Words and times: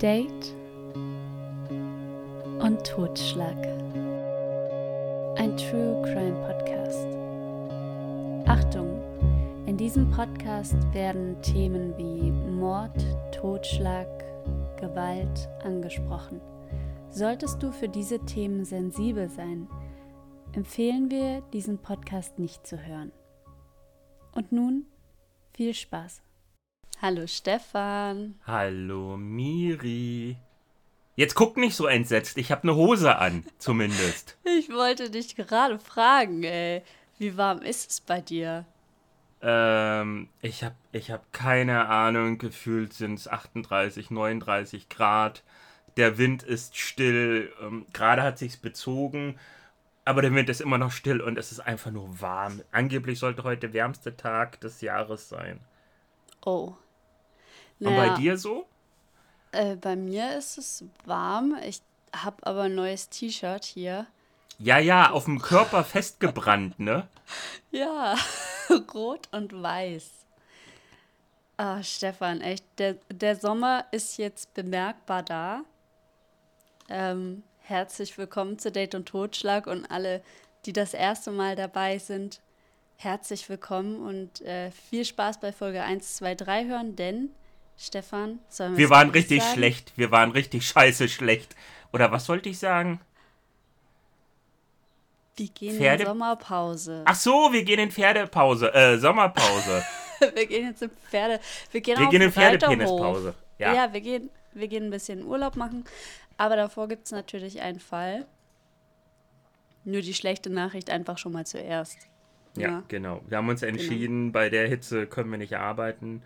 Date 0.00 0.54
und 2.58 2.82
Totschlag. 2.86 3.58
Ein 5.36 5.54
True 5.58 6.00
Crime 6.06 6.40
Podcast. 6.46 7.06
Achtung, 8.48 8.98
in 9.66 9.76
diesem 9.76 10.10
Podcast 10.10 10.74
werden 10.94 11.36
Themen 11.42 11.94
wie 11.98 12.30
Mord, 12.30 12.96
Totschlag, 13.30 14.08
Gewalt 14.78 15.50
angesprochen. 15.64 16.40
Solltest 17.10 17.62
du 17.62 17.70
für 17.70 17.90
diese 17.90 18.20
Themen 18.20 18.64
sensibel 18.64 19.28
sein, 19.28 19.68
empfehlen 20.52 21.10
wir, 21.10 21.42
diesen 21.52 21.76
Podcast 21.76 22.38
nicht 22.38 22.66
zu 22.66 22.78
hören. 22.78 23.12
Und 24.32 24.50
nun 24.50 24.86
viel 25.52 25.74
Spaß. 25.74 26.22
Hallo 27.02 27.26
Stefan. 27.26 28.34
Hallo 28.46 29.16
Miri. 29.16 30.36
Jetzt 31.16 31.34
guck 31.34 31.56
nicht 31.56 31.74
so 31.74 31.86
entsetzt, 31.86 32.36
ich 32.36 32.52
habe 32.52 32.64
eine 32.64 32.74
Hose 32.76 33.16
an, 33.16 33.44
zumindest. 33.56 34.36
Ich 34.44 34.68
wollte 34.68 35.08
dich 35.08 35.34
gerade 35.34 35.78
fragen, 35.78 36.44
ey. 36.44 36.82
Wie 37.16 37.38
warm 37.38 37.62
ist 37.62 37.90
es 37.90 38.00
bei 38.02 38.20
dir? 38.20 38.66
Ähm, 39.40 40.28
ich 40.42 40.62
habe 40.62 40.74
ich 40.92 41.10
hab 41.10 41.32
keine 41.32 41.88
Ahnung, 41.88 42.36
gefühlt 42.36 42.92
sind 42.92 43.14
es 43.14 43.28
38, 43.28 44.10
39 44.10 44.90
Grad. 44.90 45.42
Der 45.96 46.18
Wind 46.18 46.42
ist 46.42 46.76
still, 46.76 47.50
ähm, 47.62 47.86
gerade 47.94 48.22
hat 48.22 48.36
sich's 48.36 48.58
bezogen, 48.58 49.38
aber 50.04 50.20
der 50.20 50.34
Wind 50.34 50.50
ist 50.50 50.60
immer 50.60 50.76
noch 50.76 50.92
still 50.92 51.22
und 51.22 51.38
es 51.38 51.50
ist 51.50 51.60
einfach 51.60 51.92
nur 51.92 52.20
warm. 52.20 52.60
Angeblich 52.72 53.18
sollte 53.18 53.42
heute 53.44 53.68
der 53.68 53.72
wärmste 53.72 54.18
Tag 54.18 54.60
des 54.60 54.82
Jahres 54.82 55.30
sein. 55.30 55.60
Oh. 56.44 56.74
Und 57.80 57.96
bei 57.96 58.10
dir 58.10 58.36
so? 58.36 58.66
Äh, 59.52 59.76
bei 59.76 59.96
mir 59.96 60.36
ist 60.36 60.58
es 60.58 60.84
warm. 61.04 61.56
Ich 61.64 61.80
habe 62.14 62.46
aber 62.46 62.62
ein 62.62 62.74
neues 62.74 63.08
T-Shirt 63.08 63.64
hier. 63.64 64.06
Ja, 64.58 64.78
ja, 64.78 65.10
auf 65.10 65.24
dem 65.24 65.40
Körper 65.40 65.84
festgebrannt, 65.84 66.78
ne? 66.78 67.08
Ja, 67.70 68.16
rot 68.94 69.28
und 69.30 69.62
weiß. 69.62 70.10
Ah, 71.56 71.82
Stefan, 71.82 72.40
echt, 72.40 72.64
der, 72.78 72.96
der 73.10 73.36
Sommer 73.36 73.84
ist 73.92 74.18
jetzt 74.18 74.52
bemerkbar 74.54 75.22
da. 75.22 75.62
Ähm, 76.88 77.44
herzlich 77.58 78.18
willkommen 78.18 78.58
zu 78.58 78.72
Date 78.72 78.96
und 78.96 79.06
Totschlag 79.06 79.68
und 79.68 79.86
alle, 79.90 80.22
die 80.66 80.72
das 80.72 80.92
erste 80.92 81.30
Mal 81.30 81.54
dabei 81.54 81.98
sind, 81.98 82.40
herzlich 82.96 83.48
willkommen 83.48 84.00
und 84.00 84.40
äh, 84.40 84.70
viel 84.72 85.04
Spaß 85.04 85.38
bei 85.38 85.52
Folge 85.52 85.82
1, 85.82 86.16
2, 86.16 86.34
3 86.34 86.64
hören, 86.66 86.96
denn 86.96 87.30
Stefan, 87.80 88.40
sollen 88.50 88.72
wir 88.72 88.78
Wir 88.78 88.90
waren 88.90 89.08
richtig 89.08 89.40
sagen? 89.42 89.54
schlecht, 89.54 89.92
wir 89.96 90.10
waren 90.10 90.32
richtig 90.32 90.66
scheiße 90.66 91.08
schlecht. 91.08 91.56
Oder 91.94 92.12
was 92.12 92.28
wollte 92.28 92.50
ich 92.50 92.58
sagen? 92.58 93.00
Wir 95.34 95.48
gehen 95.48 95.78
Pferde 95.78 96.02
in 96.02 96.08
Sommerpause. 96.08 97.02
Ach 97.06 97.14
so, 97.14 97.50
wir 97.52 97.64
gehen 97.64 97.78
in 97.78 97.90
Pferdepause, 97.90 98.74
äh, 98.74 98.98
Sommerpause. 98.98 99.82
wir 100.34 100.46
gehen 100.46 100.66
jetzt 100.66 100.82
in 100.82 100.90
Pferde. 100.90 101.40
Wir 101.70 101.80
gehen, 101.80 101.98
wir 101.98 102.08
gehen 102.08 102.20
in 102.20 102.30
Pferdepenispause. 102.30 103.34
Ja. 103.56 103.72
ja, 103.72 103.92
wir 103.94 104.02
gehen, 104.02 104.28
wir 104.52 104.68
gehen 104.68 104.84
ein 104.84 104.90
bisschen 104.90 105.24
Urlaub 105.24 105.56
machen. 105.56 105.84
Aber 106.36 106.56
davor 106.56 106.86
gibt 106.86 107.06
es 107.06 107.12
natürlich 107.12 107.62
einen 107.62 107.80
Fall. 107.80 108.26
Nur 109.84 110.02
die 110.02 110.12
schlechte 110.12 110.50
Nachricht 110.50 110.90
einfach 110.90 111.16
schon 111.16 111.32
mal 111.32 111.46
zuerst. 111.46 111.96
Ja, 112.56 112.68
ja. 112.68 112.82
genau. 112.88 113.22
Wir 113.26 113.38
haben 113.38 113.48
uns 113.48 113.62
genau. 113.62 113.72
entschieden, 113.72 114.24
genau. 114.24 114.32
bei 114.32 114.50
der 114.50 114.68
Hitze 114.68 115.06
können 115.06 115.30
wir 115.30 115.38
nicht 115.38 115.56
arbeiten. 115.56 116.22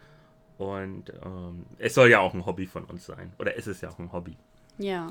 Und 0.59 1.13
ähm, 1.25 1.67
es 1.79 1.95
soll 1.95 2.11
ja 2.11 2.21
auch 2.21 2.35
ein 2.35 2.47
Hobby 2.47 2.67
von 2.67 2.85
uns 2.85 3.07
sein. 3.07 3.33
Oder 3.39 3.55
ist 3.55 3.67
es 3.67 3.81
ja 3.81 3.91
auch 3.91 3.99
ein 3.99 4.13
Hobby. 4.13 4.37
Ja. 4.79 5.11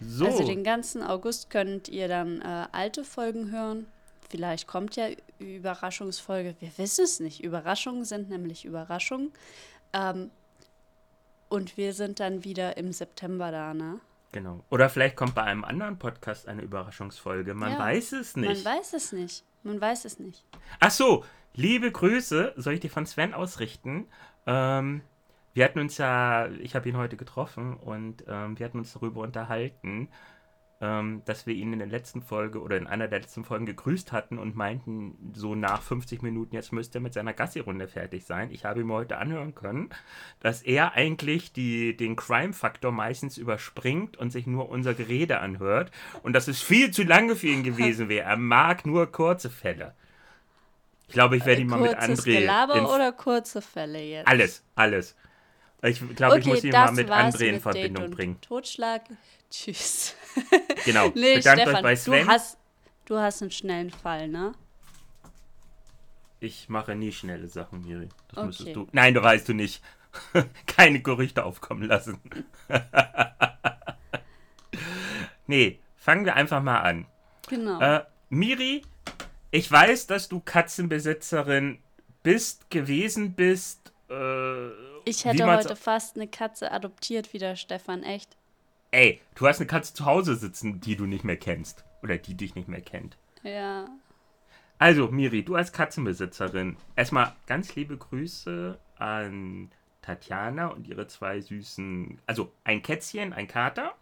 So. 0.00 0.26
Also 0.26 0.46
den 0.46 0.62
ganzen 0.62 1.02
August 1.02 1.50
könnt 1.50 1.88
ihr 1.88 2.06
dann 2.06 2.40
äh, 2.40 2.66
alte 2.70 3.04
Folgen 3.04 3.50
hören. 3.50 3.86
Vielleicht 4.28 4.66
kommt 4.66 4.94
ja 4.96 5.08
Überraschungsfolge. 5.38 6.54
Wir 6.60 6.70
wissen 6.76 7.04
es 7.04 7.18
nicht. 7.18 7.42
Überraschungen 7.42 8.04
sind 8.04 8.28
nämlich 8.28 8.64
Überraschungen. 8.64 9.32
Ähm, 9.92 10.30
und 11.48 11.76
wir 11.76 11.94
sind 11.94 12.20
dann 12.20 12.44
wieder 12.44 12.76
im 12.76 12.92
September 12.92 13.50
da, 13.50 13.74
ne? 13.74 14.00
Genau. 14.32 14.62
Oder 14.68 14.90
vielleicht 14.90 15.16
kommt 15.16 15.34
bei 15.34 15.42
einem 15.42 15.64
anderen 15.64 15.98
Podcast 15.98 16.46
eine 16.46 16.60
Überraschungsfolge. 16.62 17.54
Man 17.54 17.72
ja, 17.72 17.78
weiß 17.78 18.12
es 18.12 18.36
nicht. 18.36 18.64
Man 18.64 18.76
weiß 18.76 18.92
es 18.92 19.12
nicht. 19.12 19.44
Man 19.62 19.80
weiß 19.80 20.04
es 20.04 20.18
nicht. 20.18 20.44
Ach 20.80 20.90
so, 20.90 21.24
liebe 21.54 21.90
Grüße 21.90 22.52
soll 22.56 22.74
ich 22.74 22.80
dir 22.80 22.90
von 22.90 23.06
Sven 23.06 23.32
ausrichten. 23.32 24.06
Ähm, 24.48 25.02
wir 25.52 25.64
hatten 25.64 25.78
uns 25.78 25.98
ja, 25.98 26.48
ich 26.60 26.74
habe 26.74 26.88
ihn 26.88 26.96
heute 26.96 27.16
getroffen 27.16 27.76
und 27.76 28.24
ähm, 28.26 28.58
wir 28.58 28.64
hatten 28.64 28.78
uns 28.78 28.94
darüber 28.94 29.20
unterhalten, 29.20 30.08
ähm, 30.80 31.22
dass 31.26 31.46
wir 31.46 31.54
ihn 31.54 31.72
in 31.72 31.80
der 31.80 31.88
letzten 31.88 32.22
Folge 32.22 32.62
oder 32.62 32.78
in 32.78 32.86
einer 32.86 33.08
der 33.08 33.20
letzten 33.20 33.44
Folgen 33.44 33.66
gegrüßt 33.66 34.10
hatten 34.12 34.38
und 34.38 34.56
meinten, 34.56 35.32
so 35.34 35.54
nach 35.54 35.82
50 35.82 36.22
Minuten, 36.22 36.54
jetzt 36.54 36.72
müsste 36.72 36.98
er 36.98 37.02
mit 37.02 37.12
seiner 37.12 37.34
Gassi-Runde 37.34 37.88
fertig 37.88 38.24
sein. 38.24 38.50
Ich 38.50 38.64
habe 38.64 38.80
ihm 38.80 38.92
heute 38.92 39.18
anhören 39.18 39.54
können, 39.54 39.90
dass 40.40 40.62
er 40.62 40.94
eigentlich 40.94 41.52
die, 41.52 41.94
den 41.94 42.16
Crime-Faktor 42.16 42.92
meistens 42.92 43.36
überspringt 43.36 44.16
und 44.16 44.30
sich 44.30 44.46
nur 44.46 44.70
unser 44.70 44.94
Gerede 44.94 45.40
anhört 45.40 45.90
und 46.22 46.32
dass 46.32 46.48
es 46.48 46.62
viel 46.62 46.90
zu 46.90 47.02
lange 47.02 47.36
für 47.36 47.48
ihn 47.48 47.64
gewesen 47.64 48.08
wäre. 48.08 48.28
Er 48.28 48.36
mag 48.38 48.86
nur 48.86 49.12
kurze 49.12 49.50
Fälle. 49.50 49.94
Ich 51.08 51.14
glaube, 51.14 51.38
ich 51.38 51.46
werde 51.46 51.62
ihn 51.62 51.68
mal 51.68 51.80
mit 51.80 51.96
André. 51.96 52.40
Gelaber 52.40 52.94
oder 52.94 53.12
kurze 53.12 53.62
Fälle 53.62 54.00
jetzt? 54.02 54.28
Alles, 54.28 54.62
alles. 54.74 55.16
Ich 55.82 56.00
glaube, 56.14 56.34
okay, 56.34 56.40
ich 56.40 56.46
muss 56.46 56.64
ihn 56.64 56.70
mal 56.70 56.92
mit 56.92 57.10
André 57.10 57.46
in 57.46 57.60
Verbindung 57.60 58.10
bringen. 58.10 58.40
Totschlag. 58.40 59.02
Tschüss. 59.50 60.14
Genau. 60.84 61.08
nee, 61.14 61.36
Bedankt 61.36 61.62
Stefan, 61.62 61.76
euch 61.76 61.82
bei 61.82 61.96
Sven. 61.96 62.26
Du 62.26 62.32
hast, 62.32 62.58
du 63.06 63.18
hast 63.18 63.42
einen 63.42 63.50
schnellen 63.50 63.90
Fall, 63.90 64.28
ne? 64.28 64.52
Ich 66.38 66.68
mache 66.68 66.94
nie 66.94 67.10
schnelle 67.10 67.48
Sachen, 67.48 67.82
Miri. 67.82 68.08
Das 68.28 68.36
okay. 68.36 68.46
müsstest 68.46 68.76
du. 68.76 68.86
Nein, 68.92 69.14
du 69.14 69.22
weißt 69.22 69.48
du 69.48 69.54
nicht. 69.54 69.82
Keine 70.66 71.00
Gerüchte 71.00 71.44
aufkommen 71.44 71.82
lassen. 71.82 72.20
nee, 75.48 75.80
fangen 75.96 76.24
wir 76.24 76.36
einfach 76.36 76.62
mal 76.62 76.80
an. 76.82 77.06
Genau. 77.48 77.80
Äh, 77.80 78.04
Miri 78.28 78.82
ich 79.50 79.70
weiß, 79.70 80.06
dass 80.06 80.28
du 80.28 80.40
Katzenbesitzerin 80.40 81.78
bist, 82.22 82.70
gewesen 82.70 83.34
bist. 83.34 83.92
Äh, 84.10 84.68
ich 85.04 85.24
hätte 85.24 85.46
heute 85.46 85.76
fast 85.76 86.16
eine 86.16 86.28
Katze 86.28 86.70
adoptiert 86.70 87.32
wieder, 87.32 87.56
Stefan, 87.56 88.02
echt. 88.02 88.36
Ey, 88.90 89.20
du 89.34 89.46
hast 89.46 89.60
eine 89.60 89.66
Katze 89.66 89.94
zu 89.94 90.04
Hause 90.06 90.34
sitzen, 90.36 90.80
die 90.80 90.96
du 90.96 91.06
nicht 91.06 91.24
mehr 91.24 91.36
kennst. 91.36 91.84
Oder 92.02 92.16
die 92.16 92.34
dich 92.34 92.54
nicht 92.54 92.68
mehr 92.68 92.80
kennt. 92.80 93.18
Ja. 93.42 93.88
Also, 94.78 95.08
Miri, 95.08 95.42
du 95.42 95.56
als 95.56 95.72
Katzenbesitzerin. 95.72 96.76
Erstmal 96.94 97.34
ganz 97.46 97.74
liebe 97.74 97.96
Grüße 97.96 98.78
an 98.96 99.70
Tatjana 100.02 100.68
und 100.68 100.86
ihre 100.86 101.06
zwei 101.08 101.40
süßen. 101.40 102.20
Also, 102.26 102.52
ein 102.64 102.82
Kätzchen, 102.82 103.32
ein 103.32 103.48
Kater. 103.48 103.94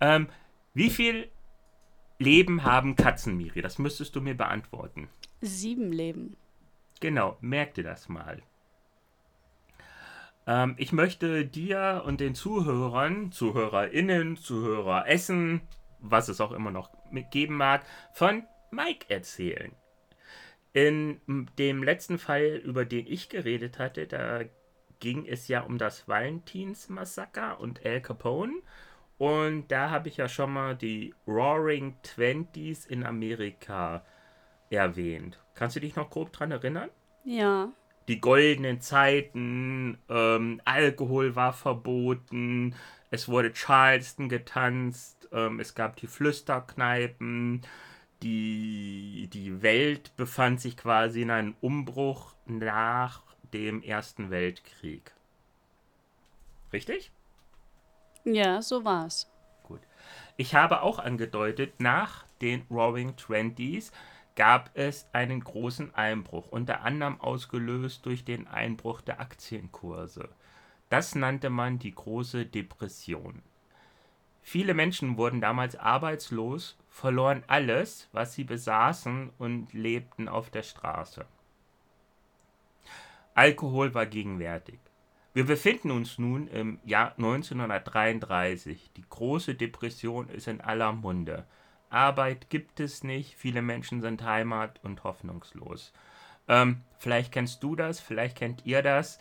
Ähm, 0.00 0.28
wie 0.72 0.90
viel 0.90 1.30
Leben 2.18 2.64
haben 2.64 2.96
Katzen, 2.96 3.36
Miri? 3.36 3.62
Das 3.62 3.78
müsstest 3.78 4.16
du 4.16 4.20
mir 4.20 4.34
beantworten. 4.34 5.08
Sieben 5.40 5.92
Leben. 5.92 6.36
Genau, 7.00 7.36
merk 7.40 7.74
dir 7.74 7.84
das 7.84 8.08
mal. 8.08 8.42
Ähm, 10.46 10.74
ich 10.78 10.92
möchte 10.92 11.44
dir 11.44 12.02
und 12.06 12.20
den 12.20 12.34
Zuhörern, 12.34 13.32
ZuhörerInnen, 13.32 14.36
Zuhörer 14.36 15.08
Essen, 15.08 15.60
was 15.98 16.28
es 16.28 16.40
auch 16.40 16.52
immer 16.52 16.70
noch 16.70 16.90
geben 17.30 17.56
mag, 17.56 17.84
von 18.12 18.44
Mike 18.70 19.06
erzählen. 19.08 19.72
In 20.72 21.20
dem 21.58 21.82
letzten 21.82 22.18
Fall, 22.18 22.60
über 22.64 22.84
den 22.84 23.06
ich 23.06 23.28
geredet 23.28 23.78
hatte, 23.78 24.06
da 24.06 24.42
ging 25.00 25.26
es 25.26 25.48
ja 25.48 25.62
um 25.62 25.78
das 25.78 26.08
Valentinsmassaker 26.08 27.60
und 27.60 27.84
Al 27.84 28.00
Capone. 28.00 28.54
Und 29.18 29.68
da 29.68 29.90
habe 29.90 30.08
ich 30.08 30.18
ja 30.18 30.28
schon 30.28 30.52
mal 30.52 30.76
die 30.76 31.14
Roaring 31.26 31.96
Twenties 32.02 32.86
in 32.86 33.04
Amerika 33.04 34.04
erwähnt. 34.68 35.38
Kannst 35.54 35.76
du 35.76 35.80
dich 35.80 35.96
noch 35.96 36.10
grob 36.10 36.32
dran 36.32 36.50
erinnern? 36.50 36.90
Ja. 37.24 37.70
Die 38.08 38.20
goldenen 38.20 38.80
Zeiten, 38.80 39.98
ähm, 40.08 40.60
Alkohol 40.64 41.34
war 41.34 41.52
verboten, 41.52 42.74
es 43.10 43.28
wurde 43.28 43.52
Charleston 43.52 44.28
getanzt, 44.28 45.28
ähm, 45.32 45.60
es 45.60 45.74
gab 45.74 45.96
die 45.96 46.06
Flüsterkneipen, 46.06 47.62
die, 48.22 49.28
die 49.32 49.62
Welt 49.62 50.14
befand 50.16 50.60
sich 50.60 50.76
quasi 50.76 51.22
in 51.22 51.30
einem 51.30 51.56
Umbruch 51.60 52.34
nach 52.46 53.22
dem 53.52 53.82
Ersten 53.82 54.30
Weltkrieg. 54.30 55.12
Richtig? 56.72 57.10
Ja, 58.26 58.60
so 58.60 58.84
war's. 58.84 59.30
Gut. 59.62 59.80
Ich 60.36 60.54
habe 60.54 60.82
auch 60.82 60.98
angedeutet, 60.98 61.80
nach 61.80 62.24
den 62.40 62.66
Roaring 62.70 63.16
Twenties 63.16 63.92
gab 64.34 64.70
es 64.74 65.06
einen 65.12 65.42
großen 65.42 65.94
Einbruch, 65.94 66.48
unter 66.48 66.82
anderem 66.82 67.20
ausgelöst 67.20 68.04
durch 68.04 68.24
den 68.24 68.48
Einbruch 68.48 69.00
der 69.00 69.20
Aktienkurse. 69.20 70.28
Das 70.90 71.14
nannte 71.14 71.50
man 71.50 71.78
die 71.78 71.94
große 71.94 72.46
Depression. 72.46 73.42
Viele 74.42 74.74
Menschen 74.74 75.16
wurden 75.16 75.40
damals 75.40 75.76
arbeitslos, 75.76 76.76
verloren 76.88 77.44
alles, 77.46 78.08
was 78.12 78.34
sie 78.34 78.44
besaßen 78.44 79.30
und 79.38 79.72
lebten 79.72 80.28
auf 80.28 80.50
der 80.50 80.62
Straße. 80.62 81.24
Alkohol 83.34 83.94
war 83.94 84.06
gegenwärtig. 84.06 84.78
Wir 85.36 85.44
befinden 85.44 85.90
uns 85.90 86.16
nun 86.16 86.48
im 86.48 86.78
Jahr 86.86 87.12
1933. 87.18 88.92
Die 88.96 89.04
große 89.06 89.54
Depression 89.54 90.30
ist 90.30 90.48
in 90.48 90.62
aller 90.62 90.92
Munde. 90.94 91.44
Arbeit 91.90 92.48
gibt 92.48 92.80
es 92.80 93.04
nicht, 93.04 93.34
viele 93.36 93.60
Menschen 93.60 94.00
sind 94.00 94.22
heimat- 94.22 94.80
und 94.82 95.04
hoffnungslos. 95.04 95.92
Ähm, 96.48 96.80
vielleicht 96.96 97.32
kennst 97.32 97.62
du 97.62 97.76
das, 97.76 98.00
vielleicht 98.00 98.38
kennt 98.38 98.64
ihr 98.64 98.80
das. 98.80 99.18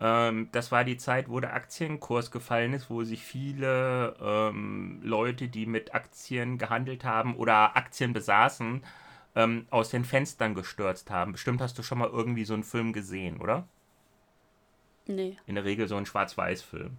Ähm, 0.00 0.48
das 0.52 0.72
war 0.72 0.84
die 0.84 0.96
Zeit, 0.96 1.28
wo 1.28 1.40
der 1.40 1.52
Aktienkurs 1.52 2.30
gefallen 2.30 2.72
ist, 2.72 2.88
wo 2.88 3.04
sich 3.04 3.22
viele 3.22 4.16
ähm, 4.18 5.00
Leute, 5.02 5.48
die 5.48 5.66
mit 5.66 5.94
Aktien 5.94 6.56
gehandelt 6.56 7.04
haben 7.04 7.36
oder 7.36 7.76
Aktien 7.76 8.14
besaßen, 8.14 8.82
ähm, 9.34 9.66
aus 9.68 9.90
den 9.90 10.06
Fenstern 10.06 10.54
gestürzt 10.54 11.10
haben. 11.10 11.32
Bestimmt 11.32 11.60
hast 11.60 11.76
du 11.76 11.82
schon 11.82 11.98
mal 11.98 12.08
irgendwie 12.08 12.46
so 12.46 12.54
einen 12.54 12.64
Film 12.64 12.94
gesehen, 12.94 13.42
oder? 13.42 13.68
Nee. 15.10 15.36
In 15.46 15.56
der 15.56 15.64
Regel 15.64 15.88
so 15.88 15.96
ein 15.96 16.06
Schwarz-Weiß-Film. 16.06 16.96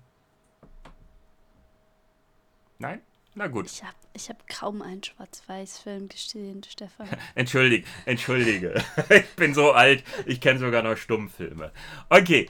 Nein? 2.80 3.02
Na 3.36 3.48
gut. 3.48 3.68
Ich 3.68 3.84
habe 3.84 3.96
ich 4.14 4.30
hab 4.30 4.46
kaum 4.48 4.82
einen 4.82 5.04
Schwarz-Weiß-Film 5.04 6.10
gesehen, 6.10 6.64
Stefan. 6.68 7.08
Entschuldige, 7.36 7.88
entschuldige. 8.06 8.84
ich 9.10 9.30
bin 9.36 9.54
so 9.54 9.72
alt, 9.72 10.04
ich 10.26 10.42
kenne 10.42 10.60
sogar 10.60 10.84
noch 10.84 10.98
Stummfilme. 10.98 11.72
Okay. 12.10 12.50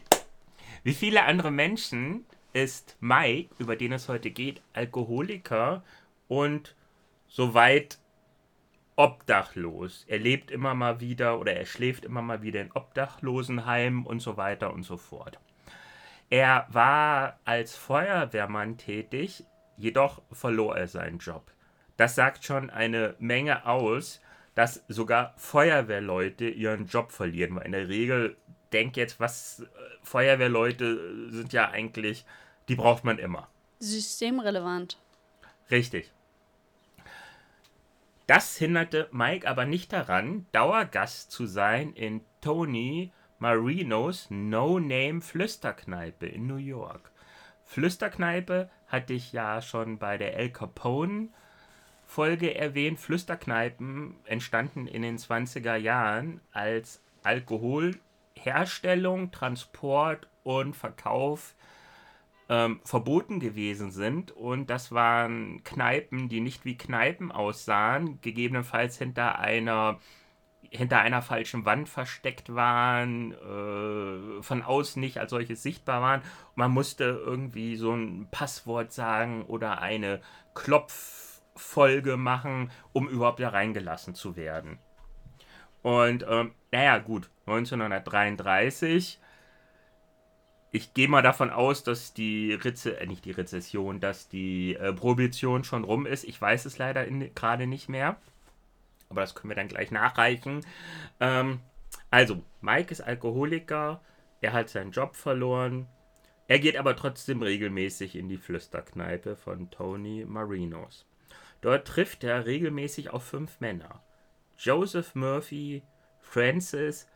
Wie 0.83 0.95
viele 0.95 1.23
andere 1.25 1.51
Menschen 1.51 2.25
ist 2.53 2.97
Mike, 2.99 3.53
über 3.59 3.75
den 3.75 3.91
es 3.91 4.09
heute 4.09 4.31
geht, 4.31 4.61
Alkoholiker 4.73 5.83
und 6.27 6.75
soweit 7.27 7.99
obdachlos. 8.95 10.05
Er 10.07 10.19
lebt 10.19 10.49
immer 10.49 10.73
mal 10.73 10.99
wieder 10.99 11.39
oder 11.39 11.53
er 11.53 11.65
schläft 11.65 12.05
immer 12.05 12.21
mal 12.21 12.41
wieder 12.41 12.61
in 12.61 12.71
Obdachlosenheimen 12.71 14.05
und 14.05 14.19
so 14.19 14.37
weiter 14.37 14.73
und 14.73 14.83
so 14.83 14.97
fort. 14.97 15.39
Er 16.31 16.65
war 16.69 17.39
als 17.43 17.75
Feuerwehrmann 17.75 18.77
tätig, 18.77 19.43
jedoch 19.75 20.21
verlor 20.31 20.77
er 20.77 20.87
seinen 20.87 21.17
Job. 21.17 21.51
Das 21.97 22.15
sagt 22.15 22.45
schon 22.45 22.69
eine 22.69 23.15
Menge 23.19 23.65
aus, 23.65 24.21
dass 24.55 24.85
sogar 24.87 25.33
Feuerwehrleute 25.35 26.47
ihren 26.47 26.87
Job 26.87 27.11
verlieren. 27.11 27.57
Weil 27.57 27.65
in 27.65 27.73
der 27.73 27.89
Regel, 27.89 28.37
denk 28.71 28.95
jetzt, 28.95 29.19
was 29.19 29.59
äh, 29.59 29.65
Feuerwehrleute 30.03 31.31
sind 31.31 31.51
ja 31.51 31.69
eigentlich, 31.69 32.25
die 32.69 32.75
braucht 32.75 33.03
man 33.03 33.17
immer. 33.17 33.49
Systemrelevant. 33.79 34.97
Richtig. 35.69 36.13
Das 38.25 38.55
hinderte 38.55 39.09
Mike 39.11 39.49
aber 39.49 39.65
nicht 39.65 39.91
daran, 39.91 40.45
Dauergast 40.53 41.29
zu 41.29 41.45
sein 41.45 41.91
in 41.91 42.21
Tony 42.39 43.11
Marinos 43.41 44.27
No-Name 44.29 45.19
Flüsterkneipe 45.19 46.27
in 46.27 46.45
New 46.45 46.57
York. 46.57 47.09
Flüsterkneipe 47.65 48.69
hatte 48.85 49.13
ich 49.13 49.33
ja 49.33 49.63
schon 49.63 49.97
bei 49.97 50.19
der 50.19 50.37
El 50.37 50.51
Capone 50.51 51.29
Folge 52.05 52.53
erwähnt. 52.53 52.99
Flüsterkneipen 52.99 54.13
entstanden 54.25 54.85
in 54.85 55.01
den 55.01 55.17
20er 55.17 55.75
Jahren 55.75 56.39
als 56.51 57.01
Alkoholherstellung, 57.23 59.31
Transport 59.31 60.27
und 60.43 60.75
Verkauf 60.75 61.55
ähm, 62.47 62.79
verboten 62.83 63.39
gewesen 63.39 63.89
sind. 63.89 64.33
Und 64.33 64.69
das 64.69 64.91
waren 64.91 65.63
Kneipen, 65.63 66.29
die 66.29 66.41
nicht 66.41 66.63
wie 66.63 66.77
Kneipen 66.77 67.31
aussahen, 67.31 68.21
gegebenenfalls 68.21 68.99
hinter 68.99 69.39
einer 69.39 69.99
hinter 70.71 70.99
einer 70.99 71.21
falschen 71.21 71.65
Wand 71.65 71.89
versteckt 71.89 72.55
waren, 72.55 73.33
äh, 73.33 74.41
von 74.41 74.63
außen 74.63 74.99
nicht 74.99 75.19
als 75.19 75.31
solches 75.31 75.61
sichtbar 75.61 76.01
waren. 76.01 76.21
Und 76.21 76.57
man 76.57 76.71
musste 76.71 77.03
irgendwie 77.03 77.75
so 77.75 77.93
ein 77.93 78.27
Passwort 78.31 78.93
sagen 78.93 79.43
oder 79.43 79.81
eine 79.81 80.21
Klopffolge 80.55 82.17
machen, 82.17 82.71
um 82.93 83.07
überhaupt 83.09 83.41
da 83.41 83.49
reingelassen 83.49 84.15
zu 84.15 84.35
werden. 84.37 84.79
Und 85.81 86.25
ähm, 86.27 86.53
naja, 86.71 86.99
gut, 86.99 87.29
1933 87.47 89.19
ich 90.71 90.93
gehe 90.93 91.09
mal 91.09 91.21
davon 91.21 91.49
aus, 91.49 91.83
dass 91.83 92.13
die 92.13 92.53
Ritze, 92.53 92.99
äh, 92.99 93.05
nicht 93.05 93.25
die 93.25 93.31
Rezession, 93.31 93.99
dass 93.99 94.29
die 94.29 94.75
äh, 94.75 94.93
Prohibition 94.93 95.63
schon 95.63 95.83
rum 95.83 96.05
ist. 96.05 96.23
Ich 96.23 96.41
weiß 96.41 96.65
es 96.65 96.77
leider 96.77 97.05
gerade 97.05 97.67
nicht 97.67 97.89
mehr. 97.89 98.15
Aber 99.11 99.21
das 99.21 99.35
können 99.35 99.51
wir 99.51 99.55
dann 99.55 99.67
gleich 99.67 99.91
nachreichen. 99.91 100.65
Ähm, 101.19 101.59
also, 102.09 102.41
Mike 102.61 102.91
ist 102.91 103.01
Alkoholiker. 103.01 104.01
Er 104.39 104.53
hat 104.53 104.69
seinen 104.69 104.91
Job 104.91 105.17
verloren. 105.17 105.87
Er 106.47 106.59
geht 106.59 106.77
aber 106.77 106.95
trotzdem 106.95 107.41
regelmäßig 107.41 108.15
in 108.15 108.29
die 108.29 108.37
Flüsterkneipe 108.37 109.35
von 109.35 109.69
Tony 109.69 110.25
Marinos. 110.25 111.05
Dort 111.59 111.87
trifft 111.87 112.23
er 112.23 112.45
regelmäßig 112.45 113.09
auf 113.09 113.23
fünf 113.23 113.59
Männer. 113.59 114.01
Joseph 114.57 115.13
Murphy, 115.13 115.83
Francis, 116.21 117.07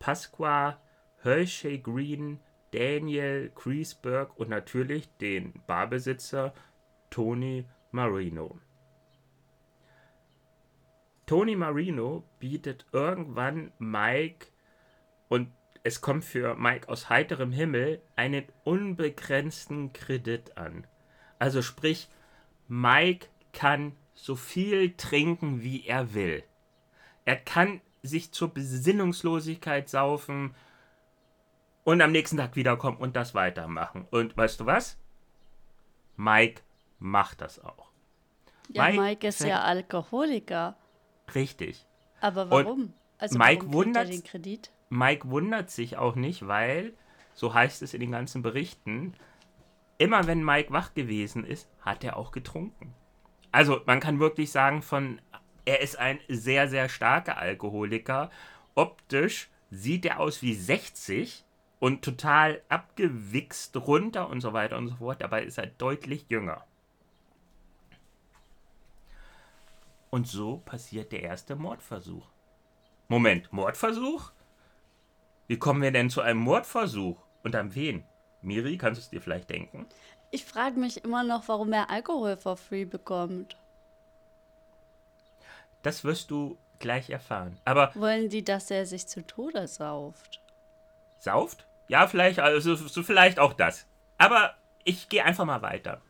Pasqua, 0.00 0.80
Hershey 1.22 1.78
Green, 1.78 2.40
Daniel 2.72 3.52
Kreisberg 3.54 4.36
und 4.36 4.48
natürlich 4.50 5.08
den 5.18 5.62
Barbesitzer 5.66 6.52
Tony 7.10 7.64
Marino. 7.92 8.58
Tony 11.26 11.56
Marino 11.56 12.24
bietet 12.38 12.86
irgendwann 12.92 13.72
Mike 13.78 14.46
und 15.28 15.52
es 15.82 16.00
kommt 16.00 16.24
für 16.24 16.54
Mike 16.56 16.88
aus 16.88 17.08
heiterem 17.08 17.52
Himmel 17.52 18.00
einen 18.16 18.44
unbegrenzten 18.64 19.92
Kredit 19.92 20.56
an. 20.56 20.86
Also 21.38 21.62
sprich, 21.62 22.08
Mike 22.68 23.26
kann 23.52 23.92
so 24.14 24.34
viel 24.34 24.94
trinken, 24.96 25.62
wie 25.62 25.84
er 25.86 26.14
will. 26.14 26.42
Er 27.24 27.36
kann 27.36 27.80
sich 28.02 28.32
zur 28.32 28.54
Besinnungslosigkeit 28.54 29.88
saufen, 29.88 30.54
und 31.86 32.02
am 32.02 32.10
nächsten 32.10 32.36
Tag 32.36 32.56
wiederkommen 32.56 32.96
und 32.96 33.14
das 33.14 33.32
weitermachen. 33.32 34.08
Und 34.10 34.36
weißt 34.36 34.58
du 34.58 34.66
was? 34.66 34.98
Mike 36.16 36.62
macht 36.98 37.40
das 37.40 37.64
auch. 37.64 37.90
Ja, 38.70 38.86
Mike, 38.86 39.00
Mike 39.00 39.28
ist 39.28 39.44
ja 39.44 39.62
Alkoholiker. 39.62 40.76
Richtig. 41.34 41.86
Aber 42.20 42.50
warum? 42.50 42.80
Und 42.82 42.92
also 43.18 43.38
Mike 43.38 43.66
warum 43.66 43.72
wundert, 43.72 44.08
den 44.08 44.24
Kredit? 44.24 44.70
Mike 44.88 45.28
wundert 45.30 45.70
sich 45.70 45.96
auch 45.96 46.14
nicht, 46.14 46.46
weil, 46.46 46.94
so 47.34 47.54
heißt 47.54 47.82
es 47.82 47.94
in 47.94 48.00
den 48.00 48.12
ganzen 48.12 48.42
Berichten, 48.42 49.14
immer 49.98 50.26
wenn 50.26 50.44
Mike 50.44 50.72
wach 50.72 50.94
gewesen 50.94 51.44
ist, 51.44 51.68
hat 51.80 52.04
er 52.04 52.16
auch 52.16 52.32
getrunken. 52.32 52.94
Also 53.52 53.80
man 53.86 54.00
kann 54.00 54.20
wirklich 54.20 54.50
sagen, 54.50 54.82
von 54.82 55.20
er 55.64 55.80
ist 55.80 55.98
ein 55.98 56.20
sehr, 56.28 56.68
sehr 56.68 56.88
starker 56.88 57.38
Alkoholiker. 57.38 58.30
Optisch 58.74 59.48
sieht 59.70 60.04
er 60.04 60.20
aus 60.20 60.42
wie 60.42 60.54
60, 60.54 61.46
und 61.78 62.02
total 62.02 62.62
abgewichst 62.68 63.76
runter 63.76 64.28
und 64.28 64.40
so 64.40 64.52
weiter 64.52 64.76
und 64.78 64.88
so 64.88 64.96
fort. 64.96 65.20
Dabei 65.20 65.44
ist 65.44 65.58
er 65.58 65.66
deutlich 65.66 66.26
jünger. 66.28 66.64
Und 70.10 70.28
so 70.28 70.58
passiert 70.58 71.12
der 71.12 71.22
erste 71.22 71.56
Mordversuch. 71.56 72.28
Moment, 73.08 73.52
Mordversuch? 73.52 74.32
Wie 75.46 75.58
kommen 75.58 75.82
wir 75.82 75.92
denn 75.92 76.10
zu 76.10 76.20
einem 76.20 76.40
Mordversuch? 76.40 77.22
Und 77.42 77.54
an 77.54 77.74
wen? 77.74 78.04
Miri, 78.42 78.78
kannst 78.78 79.00
du 79.00 79.02
es 79.04 79.10
dir 79.10 79.20
vielleicht 79.20 79.50
denken? 79.50 79.86
Ich 80.30 80.44
frage 80.44 80.78
mich 80.78 81.04
immer 81.04 81.22
noch, 81.22 81.48
warum 81.48 81.72
er 81.72 81.90
Alkohol 81.90 82.36
for 82.36 82.56
free 82.56 82.84
bekommt. 82.84 83.56
Das 85.82 86.04
wirst 86.04 86.30
du 86.30 86.58
gleich 86.80 87.10
erfahren. 87.10 87.58
Aber 87.64 87.92
wollen 87.94 88.28
die, 88.28 88.44
dass 88.44 88.70
er 88.70 88.86
sich 88.86 89.06
zu 89.06 89.24
Tode 89.26 89.66
sauft? 89.68 90.40
Sauft? 91.18 91.66
Ja, 91.88 92.08
vielleicht, 92.08 92.40
also 92.40 92.74
so 92.74 93.02
vielleicht 93.02 93.38
auch 93.38 93.52
das. 93.52 93.86
Aber 94.18 94.54
ich 94.84 95.08
gehe 95.08 95.24
einfach 95.24 95.44
mal 95.44 95.62
weiter. 95.62 96.02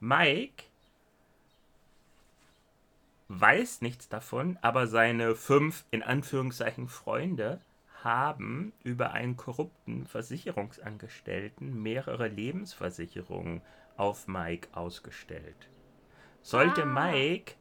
Mike 0.00 0.64
weiß 3.28 3.82
nichts 3.82 4.08
davon, 4.08 4.58
aber 4.62 4.86
seine 4.86 5.34
fünf 5.34 5.84
in 5.90 6.02
Anführungszeichen 6.02 6.88
Freunde 6.88 7.60
haben 8.02 8.72
über 8.84 9.12
einen 9.12 9.36
korrupten 9.36 10.06
Versicherungsangestellten 10.06 11.82
mehrere 11.82 12.28
Lebensversicherungen 12.28 13.60
auf 13.96 14.28
Mike 14.28 14.68
ausgestellt. 14.72 15.68
Sollte 16.42 16.84
ah. 16.84 16.86
Mike 16.86 17.54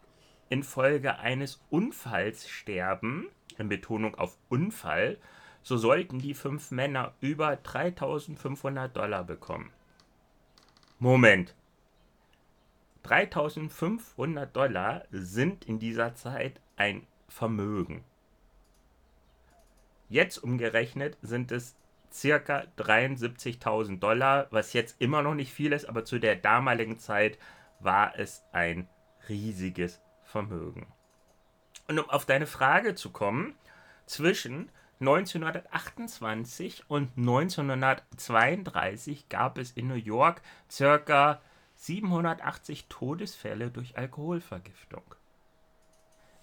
infolge 0.49 1.17
eines 1.19 1.61
Unfalls 1.69 2.47
sterben, 2.47 3.29
in 3.57 3.69
Betonung 3.69 4.15
auf 4.15 4.37
Unfall, 4.49 5.17
so 5.63 5.75
sollten 5.75 6.19
die 6.19 6.33
fünf 6.33 6.71
Männer 6.71 7.13
über 7.19 7.57
3500 7.57 8.95
Dollar 8.95 9.23
bekommen. 9.23 9.71
Moment. 10.99 11.53
3500 13.07 14.55
Dollar 14.55 15.03
sind 15.11 15.65
in 15.65 15.79
dieser 15.79 16.15
Zeit 16.15 16.59
ein 16.75 17.05
Vermögen. 17.29 18.03
Jetzt 20.09 20.37
umgerechnet 20.37 21.17
sind 21.21 21.51
es 21.51 21.75
circa 22.11 22.63
73.000 22.77 23.99
Dollar, 23.99 24.47
was 24.51 24.73
jetzt 24.73 24.99
immer 24.99 25.21
noch 25.21 25.35
nicht 25.35 25.53
viel 25.53 25.71
ist, 25.73 25.85
aber 25.85 26.05
zu 26.05 26.19
der 26.19 26.35
damaligen 26.35 26.99
Zeit 26.99 27.37
war 27.79 28.17
es 28.17 28.43
ein 28.51 28.89
riesiges 29.29 30.01
Vermögen. 30.23 30.87
Und 31.87 31.99
um 31.99 32.09
auf 32.09 32.25
deine 32.25 32.47
Frage 32.47 32.95
zu 32.95 33.11
kommen, 33.11 33.55
zwischen 34.05 34.69
1928 34.99 36.89
und 36.89 37.11
1932 37.17 39.29
gab 39.29 39.57
es 39.57 39.71
in 39.71 39.87
New 39.87 39.95
York 39.95 40.41
circa 40.69 41.39
780 41.77 42.87
Todesfälle 42.89 43.71
durch 43.71 43.97
Alkoholvergiftung. 43.97 45.03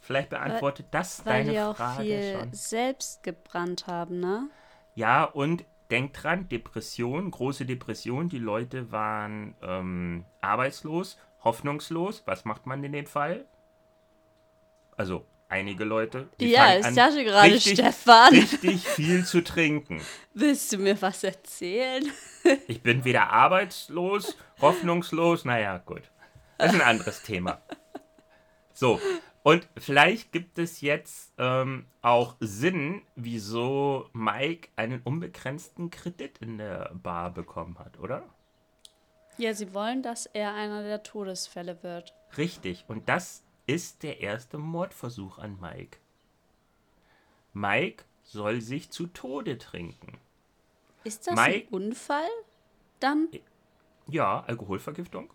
Vielleicht 0.01 0.31
beantwortet 0.31 0.87
das 0.91 1.25
Weil 1.25 1.45
deine 1.45 1.53
die 1.53 1.61
auch 1.61 1.77
Frage 1.77 2.03
viel 2.03 2.39
schon. 2.39 2.53
selbst 2.53 3.23
gebrannt 3.23 3.87
haben, 3.87 4.21
ne? 4.21 4.49
Ja, 4.95 5.25
und 5.25 5.65
denk 5.91 6.13
dran, 6.13 6.49
Depression, 6.49 7.31
große 7.31 7.67
Depression, 7.67 8.29
die 8.29 8.39
Leute 8.39 8.93
waren 8.93 9.57
ähm, 9.63 10.25
arbeitslos, 10.41 11.19
hoffnungslos. 11.43 12.23
Was 12.27 12.45
macht 12.45 12.67
man 12.67 12.85
in 12.85 12.93
dem 12.93 13.07
Fall? 13.07 13.47
Also, 14.97 15.27
einige 15.55 15.85
Leute. 15.85 16.29
die 16.41 16.51
Ja, 16.51 16.77
ich 16.77 16.85
an, 16.85 16.95
dachte 16.95 17.25
gerade, 17.25 17.53
richtig, 17.53 17.75
Stefan. 17.75 18.35
Richtig 18.35 18.87
viel 18.87 19.25
zu 19.25 19.43
trinken. 19.43 20.01
Willst 20.35 20.73
du 20.73 20.79
mir 20.79 21.01
was 21.01 21.25
erzählen? 21.25 22.05
Ich 22.69 22.83
bin 22.83 23.07
weder 23.07 23.31
arbeitslos, 23.31 24.37
hoffnungslos, 24.61 25.47
naja, 25.47 25.79
gut. 25.79 26.03
Das 26.59 26.75
ist 26.75 26.79
ein 26.79 26.87
anderes 26.87 27.23
Thema. 27.23 27.63
So, 28.75 29.01
und 29.43 29.67
vielleicht 29.79 30.31
gibt 30.31 30.59
es 30.59 30.83
jetzt 30.83 31.33
ähm, 31.39 31.87
auch 32.03 32.37
Sinn, 32.41 33.01
wieso 33.17 34.11
Mike 34.13 34.69
einen 34.77 35.01
unbegrenzten 35.01 35.89
Kredit 35.89 36.37
in 36.43 36.59
der 36.59 36.91
Bar 36.93 37.33
bekommen 37.33 37.79
hat, 37.79 37.99
oder? 37.99 38.25
Ja, 39.39 39.55
sie 39.55 39.73
wollen, 39.73 40.03
dass 40.03 40.27
er 40.27 40.53
einer 40.53 40.83
der 40.83 41.03
Todesfälle 41.03 41.83
wird. 41.83 42.13
Richtig, 42.37 42.85
und 42.89 43.09
das 43.09 43.43
ist 43.67 44.03
der 44.03 44.21
erste 44.21 44.59
Mordversuch 44.59 45.39
an 45.39 45.59
Mike. 45.61 45.99
Mike 47.53 48.05
soll 48.23 48.61
sich 48.61 48.91
zu 48.91 49.07
Tode 49.07 49.59
trinken. 49.59 50.19
Ist 51.05 51.27
das 51.27 51.35
Mike- 51.35 51.69
ein 51.69 51.75
Unfall? 51.75 52.29
Dann? 53.01 53.29
Ja, 54.07 54.41
Alkoholvergiftung. 54.45 55.31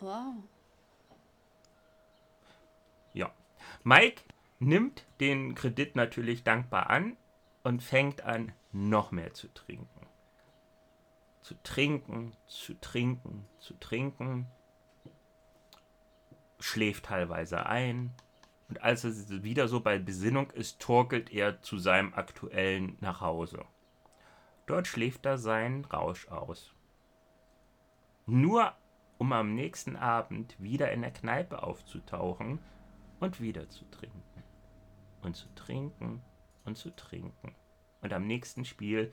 Wow. 0.00 0.34
Ja. 3.12 3.32
Mike 3.82 4.22
nimmt 4.58 5.04
den 5.20 5.54
Kredit 5.54 5.96
natürlich 5.96 6.44
dankbar 6.44 6.90
an 6.90 7.16
und 7.64 7.82
fängt 7.82 8.22
an, 8.22 8.52
noch 8.72 9.10
mehr 9.10 9.34
zu 9.34 9.48
trinken. 9.52 10.06
Zu 11.42 11.54
trinken, 11.62 12.36
zu 12.46 12.74
trinken, 12.80 13.46
zu 13.58 13.74
trinken. 13.74 14.46
Schläft 16.60 17.06
teilweise 17.06 17.66
ein. 17.66 18.12
Und 18.68 18.82
als 18.82 19.04
er 19.04 19.42
wieder 19.42 19.66
so 19.66 19.80
bei 19.80 19.98
Besinnung 19.98 20.50
ist, 20.52 20.80
torkelt 20.80 21.32
er 21.32 21.60
zu 21.60 21.78
seinem 21.78 22.14
aktuellen 22.14 22.96
Nachhause. 23.00 23.64
Dort 24.66 24.86
schläft 24.86 25.26
er 25.26 25.38
seinen 25.38 25.84
Rausch 25.86 26.28
aus. 26.28 26.72
Nur 28.26 28.72
um 29.18 29.32
am 29.32 29.54
nächsten 29.54 29.96
Abend 29.96 30.54
wieder 30.58 30.92
in 30.92 31.02
der 31.02 31.10
Kneipe 31.10 31.62
aufzutauchen 31.62 32.60
und 33.18 33.40
wieder 33.40 33.68
zu 33.68 33.84
trinken. 33.90 34.44
Und 35.22 35.36
zu 35.36 35.52
trinken 35.54 36.22
und 36.64 36.78
zu 36.78 36.94
trinken. 36.94 37.54
Und 38.00 38.12
am 38.12 38.26
nächsten 38.26 38.64
Spiel, 38.64 39.12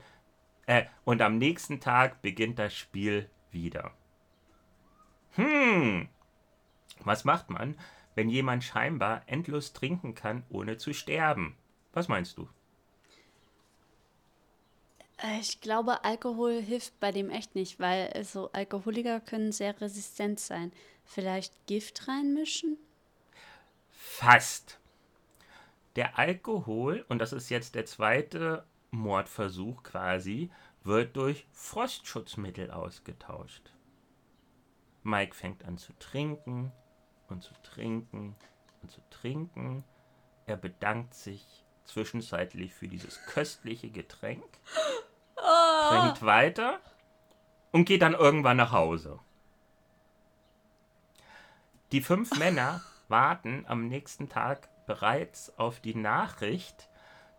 äh, 0.66 0.84
und 1.04 1.20
am 1.20 1.38
nächsten 1.38 1.80
Tag 1.80 2.22
beginnt 2.22 2.58
das 2.58 2.74
Spiel 2.74 3.28
wieder. 3.50 3.92
Hm, 5.32 6.08
was 7.04 7.24
macht 7.24 7.50
man, 7.50 7.76
wenn 8.14 8.28
jemand 8.28 8.64
scheinbar 8.64 9.22
endlos 9.26 9.72
trinken 9.72 10.14
kann, 10.14 10.44
ohne 10.48 10.76
zu 10.76 10.92
sterben? 10.92 11.56
Was 11.92 12.08
meinst 12.08 12.36
du? 12.36 12.48
Äh, 15.18 15.40
Ich 15.40 15.60
glaube, 15.60 16.04
Alkohol 16.04 16.60
hilft 16.60 16.98
bei 17.00 17.12
dem 17.12 17.30
echt 17.30 17.54
nicht, 17.54 17.78
weil 17.80 18.10
äh, 18.14 18.24
so 18.24 18.50
Alkoholiker 18.52 19.20
können 19.20 19.52
sehr 19.52 19.80
resistent 19.80 20.40
sein. 20.40 20.72
Vielleicht 21.04 21.66
Gift 21.66 22.08
reinmischen? 22.08 22.78
Fast. 23.90 24.78
Der 25.96 26.18
Alkohol, 26.18 27.04
und 27.08 27.18
das 27.18 27.32
ist 27.32 27.50
jetzt 27.50 27.74
der 27.74 27.86
zweite 27.86 28.64
Mordversuch 28.90 29.82
quasi, 29.82 30.50
wird 30.84 31.16
durch 31.16 31.46
Frostschutzmittel 31.52 32.70
ausgetauscht. 32.70 33.72
Mike 35.02 35.34
fängt 35.34 35.64
an 35.64 35.78
zu 35.78 35.92
trinken 35.98 36.72
und 37.28 37.42
zu 37.42 37.52
trinken 37.62 38.36
und 38.82 38.90
zu 38.90 39.00
trinken. 39.10 39.84
Er 40.46 40.56
bedankt 40.56 41.14
sich 41.14 41.64
zwischenzeitlich 41.84 42.74
für 42.74 42.88
dieses 42.88 43.24
köstliche 43.26 43.90
Getränk, 43.90 44.44
trinkt 45.88 46.24
weiter 46.24 46.80
und 47.72 47.84
geht 47.84 48.02
dann 48.02 48.14
irgendwann 48.14 48.56
nach 48.56 48.72
Hause. 48.72 49.18
Die 51.92 52.02
fünf 52.02 52.36
Männer 52.38 52.82
warten 53.08 53.64
am 53.66 53.88
nächsten 53.88 54.28
Tag 54.28 54.68
bereits 54.86 55.56
auf 55.58 55.80
die 55.80 55.94
Nachricht, 55.94 56.88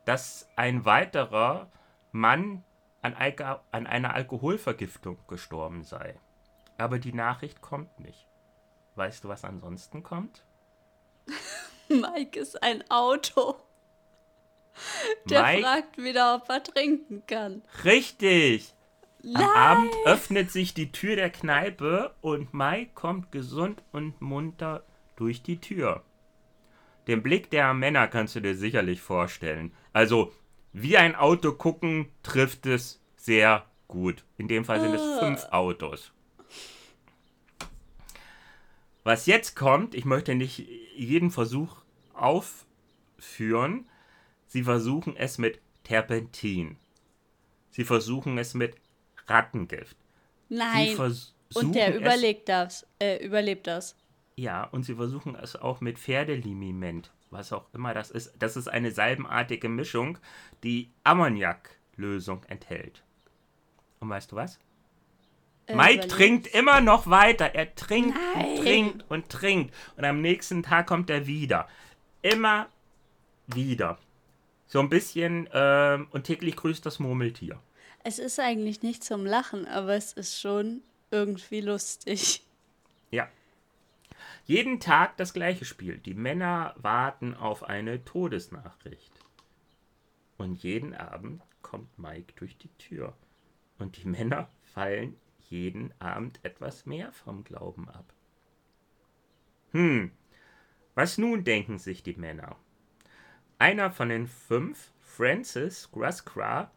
dass 0.06 0.48
ein 0.56 0.86
weiterer 0.86 1.70
Mann 2.12 2.64
an, 3.02 3.14
Alka 3.14 3.64
an 3.72 3.88
einer 3.88 4.14
Alkoholvergiftung 4.14 5.18
gestorben 5.28 5.84
sei. 5.84 6.20
Aber 6.78 7.00
die 7.00 7.14
Nachricht 7.14 7.62
kommt 7.62 8.00
nicht. 8.00 8.29
Weißt 9.00 9.24
du, 9.24 9.30
was 9.30 9.46
ansonsten 9.46 10.04
kommt? 10.04 10.44
Mike 11.88 12.38
ist 12.38 12.62
ein 12.62 12.84
Auto. 12.90 13.56
Der 15.24 15.42
Mike- 15.42 15.62
fragt 15.64 15.98
wieder, 15.98 16.36
ob 16.36 16.50
er 16.50 16.62
trinken 16.62 17.24
kann. 17.26 17.62
Richtig! 17.86 18.74
Am 19.24 19.32
Nein. 19.32 19.46
Abend 19.56 19.94
öffnet 20.04 20.52
sich 20.52 20.74
die 20.74 20.92
Tür 20.92 21.16
der 21.16 21.30
Kneipe 21.30 22.14
und 22.20 22.54
Mike 22.54 22.92
kommt 22.94 23.32
gesund 23.32 23.82
und 23.94 24.20
munter 24.20 24.84
durch 25.16 25.44
die 25.44 25.62
Tür. 25.62 26.04
Den 27.08 27.24
Blick 27.24 27.50
der 27.52 27.74
Männer 27.74 28.10
kannst 28.10 28.36
du 28.36 28.42
dir 28.42 28.56
sicherlich 28.56 29.00
vorstellen. 29.00 29.74
Also, 29.94 30.34
wie 30.74 30.98
ein 30.98 31.16
Auto 31.16 31.54
gucken, 31.54 32.10
trifft 32.22 32.66
es 32.66 33.02
sehr 33.16 33.66
gut. 33.88 34.26
In 34.38 34.50
dem 34.50 34.66
Fall 34.66 34.82
sind 34.82 34.94
es 34.94 35.20
fünf 35.20 35.46
Autos. 35.52 36.12
Was 39.04 39.26
jetzt 39.26 39.56
kommt, 39.56 39.96
ich 39.96 40.06
möchte 40.06 40.36
nicht 40.36 40.68
jeden 40.96 41.32
Versuch 41.32 41.78
aufführen. 42.14 43.88
Sie 44.48 44.64
versuchen 44.64 45.16
es 45.16 45.38
mit 45.38 45.60
Terpentin. 45.84 46.78
Sie 47.72 47.84
versuchen 47.84 48.38
es 48.38 48.54
mit 48.54 48.76
Rattengift. 49.28 49.96
Nein. 50.50 50.98
Und 51.54 51.74
der 51.74 51.96
überlegt 51.96 52.50
das. 52.50 52.86
Äh, 53.00 53.26
überlebt 53.26 53.68
das. 53.68 53.96
Ja, 54.36 54.64
und 54.66 54.84
sie 54.84 54.96
versuchen 54.96 55.36
es 55.36 55.56
auch 55.56 55.82
mit 55.82 56.00
Pferdelimiment, 56.00 57.12
was 57.30 57.52
auch 57.52 57.66
immer 57.74 57.94
das 57.94 58.12
ist. 58.12 58.34
Das 58.40 58.56
ist 58.56 58.68
eine 58.68 58.92
salbenartige 58.92 59.70
Mischung, 59.70 60.18
die 60.64 60.92
Ammoniaklösung 61.04 62.44
enthält. 62.46 63.04
Und 64.00 64.10
weißt 64.10 64.32
du 64.32 64.36
was? 64.36 64.60
Äh, 65.70 65.76
Mike 65.76 65.94
überlebt. 65.94 66.12
trinkt 66.12 66.48
immer 66.48 66.82
noch 66.82 67.08
weiter. 67.08 67.54
Er 67.54 67.74
trinkt 67.76 68.16
Nein. 68.16 68.46
und 68.46 68.58
trinkt 68.64 69.06
und 69.10 69.30
trinkt. 69.30 69.74
Und 69.96 70.06
am 70.06 70.22
nächsten 70.22 70.64
Tag 70.64 70.88
kommt 70.88 71.10
er 71.10 71.28
wieder. 71.28 71.68
Immer 72.22 72.68
wieder. 73.48 73.98
So 74.68 74.80
ein 74.80 74.90
bisschen, 74.90 75.48
ähm, 75.54 76.08
und 76.12 76.24
täglich 76.26 76.56
grüßt 76.56 76.86
das 76.86 77.00
Murmeltier. 77.00 77.60
Es 78.04 78.20
ist 78.20 78.40
eigentlich 78.40 78.82
nicht 78.82 79.04
zum 79.04 79.26
Lachen, 79.26 79.68
aber 79.68 79.94
es 79.94 80.14
ist 80.14 80.40
schon 80.40 80.82
irgendwie 81.12 81.62
lustig. 81.62 82.44
Ja. 83.12 83.28
Jeden 84.46 84.80
Tag 84.80 85.18
das 85.18 85.34
gleiche 85.34 85.66
Spiel. 85.66 85.98
Die 85.98 86.14
Männer 86.14 86.76
warten 86.78 87.34
auf 87.34 87.64
eine 87.64 88.06
Todesnachricht. 88.06 89.12
Und 90.38 90.62
jeden 90.62 90.94
Abend 90.94 91.42
kommt 91.64 91.98
Mike 91.98 92.34
durch 92.36 92.56
die 92.58 92.70
Tür. 92.78 93.14
Und 93.80 93.98
die 93.98 94.08
Männer 94.08 94.48
fallen 94.76 95.16
jeden 95.50 95.94
Abend 96.00 96.40
etwas 96.44 96.86
mehr 96.86 97.12
vom 97.12 97.44
Glauben 97.44 97.90
ab. 97.90 98.14
Hm, 99.72 100.12
was 100.96 101.18
nun 101.18 101.44
denken 101.44 101.78
sich 101.78 102.04
die 102.04 102.16
Männer? 102.16 102.56
Einer 103.58 103.92
von 103.92 104.10
den 104.10 104.28
fünf 104.28 104.92
Francis 105.02 105.92
Grascra 105.92 106.72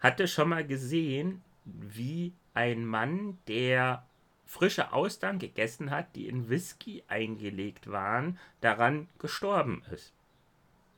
hatte 0.00 0.28
schon 0.28 0.48
mal 0.48 0.66
gesehen, 0.66 1.42
wie 1.64 2.32
ein 2.54 2.84
Mann, 2.84 3.38
der 3.48 4.06
frische 4.46 4.92
Austern 4.92 5.38
gegessen 5.38 5.90
hat, 5.90 6.14
die 6.14 6.28
in 6.28 6.48
Whisky 6.48 7.02
eingelegt 7.08 7.90
waren, 7.90 8.38
daran 8.60 9.08
gestorben 9.18 9.82
ist. 9.90 10.12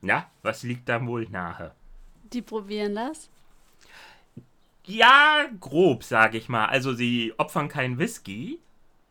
Na, 0.01 0.29
was 0.43 0.63
liegt 0.63 0.87
da 0.89 1.05
wohl 1.05 1.27
nahe? 1.29 1.73
Die 2.31 2.41
probieren 2.41 2.95
das? 2.95 3.29
Ja, 4.87 5.49
grob, 5.59 6.05
sage 6.05 6.37
ich 6.37 6.47
mal. 6.47 6.67
Also 6.67 6.93
sie 6.93 7.33
opfern 7.37 7.67
keinen 7.67 7.99
Whisky, 7.99 8.57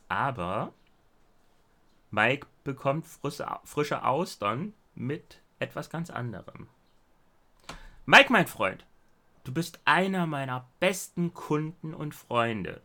aber 0.08 0.72
Mike 2.10 2.46
bekommt 2.64 3.06
frische, 3.06 3.46
frische 3.64 4.02
Austern 4.02 4.72
mit 4.94 5.42
etwas 5.58 5.90
ganz 5.90 6.08
anderem. 6.08 6.68
Mike, 8.06 8.32
mein 8.32 8.46
Freund, 8.46 8.86
du 9.44 9.52
bist 9.52 9.78
einer 9.84 10.26
meiner 10.26 10.66
besten 10.80 11.34
Kunden 11.34 11.92
und 11.92 12.14
Freunde. 12.14 12.80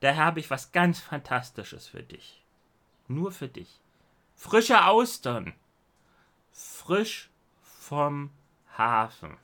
Daher 0.00 0.26
habe 0.26 0.40
ich 0.40 0.50
was 0.50 0.70
ganz 0.70 1.00
Fantastisches 1.00 1.88
für 1.88 2.02
dich. 2.02 2.44
Nur 3.08 3.32
für 3.32 3.48
dich. 3.48 3.80
Frische 4.34 4.84
Austern. 4.84 5.54
Frisch 6.52 7.30
vom 7.62 8.30
Hafen. 8.76 9.38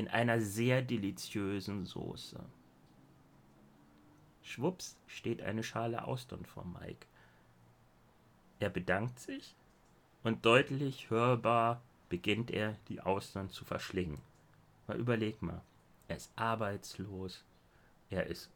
In 0.00 0.08
einer 0.08 0.40
sehr 0.40 0.80
deliziösen 0.80 1.84
Soße. 1.84 2.42
Schwupps 4.40 4.96
steht 5.06 5.42
eine 5.42 5.62
Schale 5.62 6.04
Austern 6.06 6.46
vor 6.46 6.64
Mike. 6.64 7.06
Er 8.60 8.70
bedankt 8.70 9.18
sich 9.18 9.54
und 10.22 10.46
deutlich 10.46 11.10
hörbar 11.10 11.82
beginnt 12.08 12.50
er, 12.50 12.78
die 12.88 13.02
Austern 13.02 13.50
zu 13.50 13.66
verschlingen. 13.66 14.22
Mal 14.86 14.98
überleg 14.98 15.42
mal, 15.42 15.60
er 16.08 16.16
ist 16.16 16.32
arbeitslos, 16.34 17.44
er 18.08 18.26
ist 18.26 18.48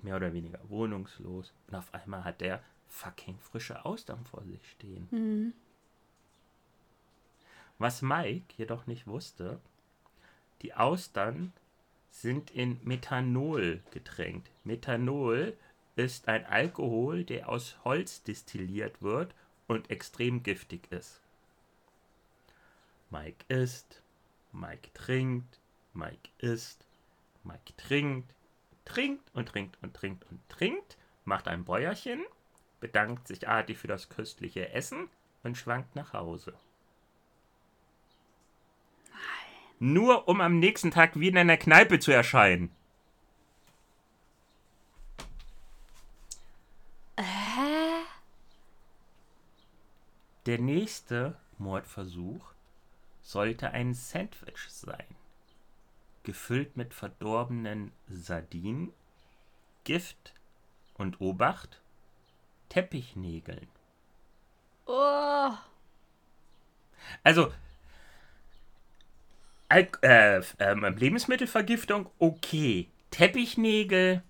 mehr 0.00 0.14
oder 0.14 0.32
weniger 0.32 0.60
wohnungslos 0.68 1.52
und 1.66 1.74
auf 1.74 1.92
einmal 1.92 2.22
hat 2.22 2.40
er 2.40 2.62
fucking 2.86 3.40
frische 3.40 3.84
Austern 3.84 4.24
vor 4.26 4.44
sich 4.44 4.64
stehen. 4.70 5.08
Mhm. 5.10 5.54
Was 7.78 8.00
Mike 8.00 8.54
jedoch 8.56 8.86
nicht 8.86 9.08
wusste, 9.08 9.60
die 10.64 10.72
Austern 10.72 11.52
sind 12.10 12.50
in 12.50 12.80
Methanol 12.84 13.82
getränkt. 13.90 14.50
Methanol 14.64 15.54
ist 15.94 16.26
ein 16.26 16.46
Alkohol, 16.46 17.22
der 17.22 17.50
aus 17.50 17.76
Holz 17.84 18.22
destilliert 18.22 19.02
wird 19.02 19.34
und 19.66 19.90
extrem 19.90 20.42
giftig 20.42 20.90
ist. 20.90 21.20
Mike 23.10 23.44
isst, 23.48 24.02
Mike 24.52 24.88
trinkt, 24.94 25.60
Mike 25.92 26.30
isst, 26.38 26.86
Mike 27.42 27.74
trinkt, 27.76 28.32
trinkt 28.86 29.34
und 29.34 29.50
trinkt 29.50 29.76
und 29.82 29.94
trinkt 29.94 30.24
und 30.30 30.40
trinkt, 30.48 30.96
macht 31.26 31.46
ein 31.46 31.64
Bäuerchen, 31.64 32.24
bedankt 32.80 33.28
sich 33.28 33.46
artig 33.46 33.76
für 33.76 33.88
das 33.88 34.08
köstliche 34.08 34.70
Essen 34.70 35.10
und 35.42 35.58
schwankt 35.58 35.94
nach 35.94 36.14
Hause. 36.14 36.54
Nein. 39.10 39.63
Nur 39.78 40.28
um 40.28 40.40
am 40.40 40.58
nächsten 40.58 40.90
Tag 40.90 41.18
wieder 41.18 41.40
in 41.40 41.48
der 41.48 41.56
Kneipe 41.56 41.98
zu 41.98 42.12
erscheinen. 42.12 42.70
Hä? 47.18 48.04
Der 50.46 50.58
nächste 50.58 51.36
Mordversuch 51.58 52.52
sollte 53.22 53.70
ein 53.70 53.94
Sandwich 53.94 54.68
sein. 54.68 55.06
Gefüllt 56.22 56.76
mit 56.76 56.94
verdorbenen 56.94 57.92
Sardinen, 58.08 58.92
Gift 59.84 60.34
und 60.94 61.20
Obacht, 61.20 61.80
Teppichnägeln. 62.68 63.68
Oh. 64.86 65.52
Also, 67.22 67.52
Al 69.74 69.88
äh, 70.02 70.38
äh, 70.58 70.90
Lebensmittelvergiftung, 70.90 72.08
okay. 72.20 72.88
Teppichnägel, 73.10 74.22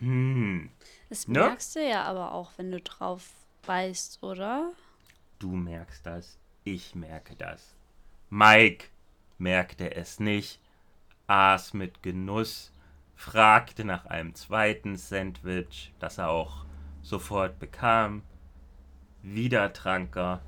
hm. 0.00 0.70
Das 1.08 1.28
ne? 1.28 1.40
merkst 1.40 1.76
du 1.76 1.88
ja 1.88 2.04
aber 2.04 2.32
auch, 2.32 2.50
wenn 2.56 2.70
du 2.72 2.80
drauf 2.80 3.30
beißt, 3.66 4.22
oder? 4.22 4.72
Du 5.38 5.52
merkst 5.52 6.04
das, 6.04 6.38
ich 6.64 6.94
merke 6.94 7.36
das. 7.36 7.76
Mike 8.30 8.86
merkte 9.38 9.94
es 9.94 10.18
nicht, 10.18 10.60
aß 11.26 11.74
mit 11.74 12.02
Genuss, 12.02 12.72
fragte 13.14 13.84
nach 13.84 14.06
einem 14.06 14.34
zweiten 14.34 14.96
Sandwich, 14.96 15.92
das 15.98 16.18
er 16.18 16.30
auch 16.30 16.64
sofort 17.02 17.58
bekam. 17.58 18.22
Wieder 19.22 19.72
trank 19.72 20.16
er, 20.16 20.40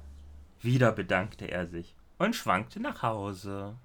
wieder 0.61 0.93
bedankte 0.93 1.51
er 1.51 1.67
sich 1.67 1.95
und 2.19 2.35
schwankte 2.35 2.81
nach 2.81 3.03
Hause. 3.03 3.77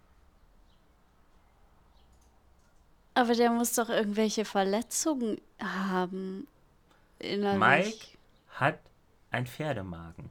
Aber 3.17 3.33
der 3.33 3.49
muss 3.49 3.73
doch 3.73 3.89
irgendwelche 3.89 4.45
Verletzungen 4.45 5.41
haben. 5.59 6.45
Innerlich. 7.17 7.57
Mike 7.59 8.05
hat 8.49 8.79
ein 9.31 9.47
Pferdemagen. 9.47 10.29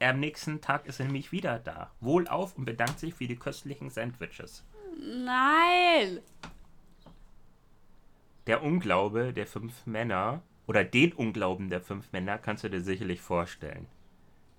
Am 0.00 0.18
nächsten 0.18 0.60
Tag 0.60 0.86
ist 0.86 0.98
er 0.98 1.06
nämlich 1.06 1.30
wieder 1.30 1.60
da. 1.60 1.92
Wohlauf 2.00 2.58
und 2.58 2.64
bedankt 2.64 2.98
sich 2.98 3.14
für 3.14 3.28
die 3.28 3.36
köstlichen 3.36 3.90
Sandwiches. 3.90 4.64
Nein! 4.98 6.18
Der 8.48 8.64
Unglaube 8.64 9.32
der 9.32 9.46
fünf 9.46 9.86
Männer, 9.86 10.42
oder 10.66 10.82
den 10.82 11.12
Unglauben 11.12 11.70
der 11.70 11.80
fünf 11.80 12.10
Männer, 12.10 12.38
kannst 12.38 12.64
du 12.64 12.70
dir 12.70 12.80
sicherlich 12.80 13.20
vorstellen. 13.20 13.86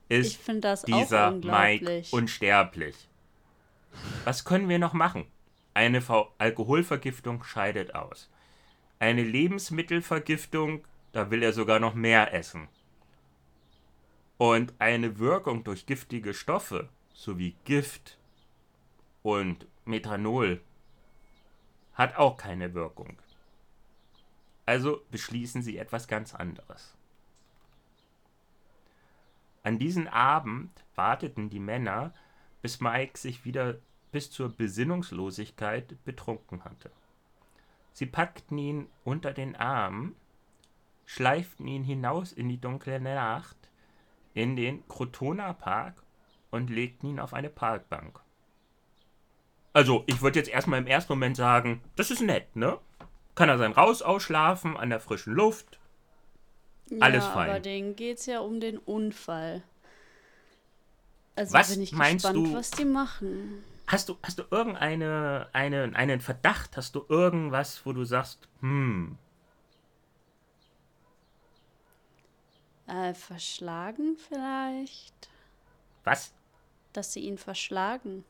Ist 0.07 0.39
dieser 0.87 1.31
Mike 1.31 2.05
unsterblich. 2.11 2.95
Was 4.23 4.45
können 4.45 4.69
wir 4.69 4.79
noch 4.79 4.93
machen? 4.93 5.27
Eine 5.77 6.01
Alkoholvergiftung 6.39 7.43
scheidet 7.43 7.93
aus. 7.93 8.31
Eine 8.97 9.21
Lebensmittelvergiftung, 9.21 10.83
da 11.11 11.29
will 11.29 11.43
er 11.43 11.53
sogar 11.53 11.79
noch 11.79 11.93
mehr 11.93 12.33
essen. 12.33 12.67
Und 14.39 14.73
eine 14.79 15.19
Wirkung 15.19 15.63
durch 15.63 15.85
giftige 15.85 16.33
Stoffe 16.33 16.89
sowie 17.13 17.55
Gift 17.63 18.17
und 19.21 19.67
Methanol 19.85 20.61
hat 21.93 22.17
auch 22.17 22.37
keine 22.37 22.73
Wirkung. 22.73 23.19
Also 24.65 25.03
beschließen 25.11 25.61
sie 25.61 25.77
etwas 25.77 26.07
ganz 26.07 26.33
anderes. 26.33 26.95
An 29.61 29.77
diesem 29.77 30.07
Abend 30.07 30.71
warteten 30.95 31.51
die 31.51 31.59
Männer, 31.59 32.15
bis 32.63 32.81
Mike 32.81 33.19
sich 33.19 33.45
wieder 33.45 33.77
bis 34.11 34.31
zur 34.31 34.49
Besinnungslosigkeit 34.49 36.03
betrunken 36.03 36.63
hatte. 36.63 36.91
Sie 37.93 38.05
packten 38.05 38.57
ihn 38.57 38.87
unter 39.03 39.33
den 39.33 39.55
Arm, 39.55 40.15
schleiften 41.05 41.67
ihn 41.67 41.83
hinaus 41.83 42.31
in 42.31 42.49
die 42.49 42.61
dunkle 42.61 42.99
Nacht 42.99 43.57
in 44.33 44.55
den 44.55 44.87
Crotona 44.87 45.53
Park 45.53 45.95
und 46.51 46.69
legten 46.69 47.09
ihn 47.09 47.19
auf 47.19 47.33
eine 47.33 47.49
Parkbank. 47.49 48.19
Also, 49.73 50.03
ich 50.07 50.21
würde 50.21 50.39
jetzt 50.39 50.49
erstmal 50.49 50.79
im 50.79 50.87
ersten 50.87 51.13
Moment 51.13 51.37
sagen, 51.37 51.81
das 51.95 52.11
ist 52.11 52.21
nett, 52.21 52.55
ne? 52.55 52.77
Kann 53.35 53.49
er 53.49 53.57
sein 53.57 53.71
Raus 53.71 54.01
ausschlafen 54.01 54.77
an 54.77 54.89
der 54.89 54.99
frischen 54.99 55.33
Luft. 55.33 55.79
Alles 56.99 57.25
ja, 57.25 57.31
fein. 57.31 57.49
Aber 57.49 57.59
denen 57.59 57.95
geht 57.95 58.19
es 58.19 58.25
ja 58.25 58.39
um 58.39 58.59
den 58.59 58.77
Unfall. 58.77 59.63
Also 61.35 61.53
was 61.53 61.71
bin 61.71 61.81
ich 61.81 61.91
meinst 61.91 62.25
gespannt, 62.25 62.47
du, 62.47 62.53
was 62.53 62.71
die 62.71 62.85
machen. 62.85 63.63
Hast 63.87 64.09
du, 64.09 64.17
hast 64.21 64.39
du 64.39 64.43
irgendeine 64.51 65.47
eine, 65.53 65.91
einen 65.95 66.19
Verdacht? 66.19 66.77
Hast 66.77 66.93
du 66.95 67.05
irgendwas, 67.07 67.85
wo 67.85 67.93
du 67.93 68.03
sagst, 68.03 68.47
hm, 68.59 69.17
Äh, 72.87 73.13
verschlagen 73.13 74.15
vielleicht? 74.15 75.29
Was? 76.05 76.33
Dass 76.93 77.11
sie 77.11 77.19
ihn 77.19 77.37
verschlagen. 77.37 78.23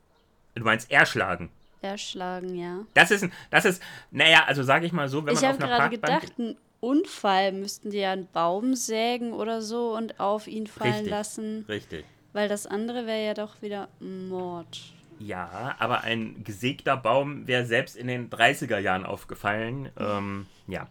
Du 0.56 0.64
meinst 0.64 0.90
erschlagen? 0.90 1.52
Erschlagen, 1.82 2.56
ja. 2.56 2.80
Das 2.96 3.12
ist, 3.12 3.28
das 3.52 3.66
ist, 3.66 3.84
naja, 4.10 4.46
also 4.48 4.64
sage 4.64 4.88
ich 4.88 4.92
mal 4.92 5.08
so, 5.10 5.24
wenn 5.26 5.36
ich 5.36 5.42
man 5.42 5.52
auf 5.52 5.62
einer 5.62 5.78
Parkbank... 5.78 5.94
Ich 5.94 6.02
habe 6.02 6.12
gerade 6.12 6.26
gedacht, 6.26 6.40
ein 6.40 6.58
Unfall 6.80 7.52
müssten 7.52 7.92
die 7.92 8.00
ja 8.00 8.12
einen 8.12 8.28
Baum 8.32 8.74
sägen 8.74 9.32
oder 9.32 9.62
so 9.62 9.96
und 9.96 10.20
auf 10.20 10.48
ihn 10.48 10.66
fallen 10.66 10.94
richtig, 10.94 11.12
lassen. 11.12 11.66
Richtig. 11.70 12.06
Weil 12.34 12.50
das 12.50 12.66
andere 12.66 13.06
wäre 13.06 13.24
ja 13.24 13.34
doch 13.36 13.62
wieder 13.62 13.90
Mord. 14.00 14.80
Ja, 15.20 15.76
aber 15.80 16.02
ein 16.02 16.44
gesägter 16.44 16.98
Baum 16.98 17.48
wäre 17.48 17.66
selbst 17.66 17.96
in 17.96 18.08
den 18.08 18.30
30er 18.30 18.80
Jahren 18.80 19.06
aufgefallen. 19.06 19.90
Ähm, 19.98 20.48
ja. 20.68 20.88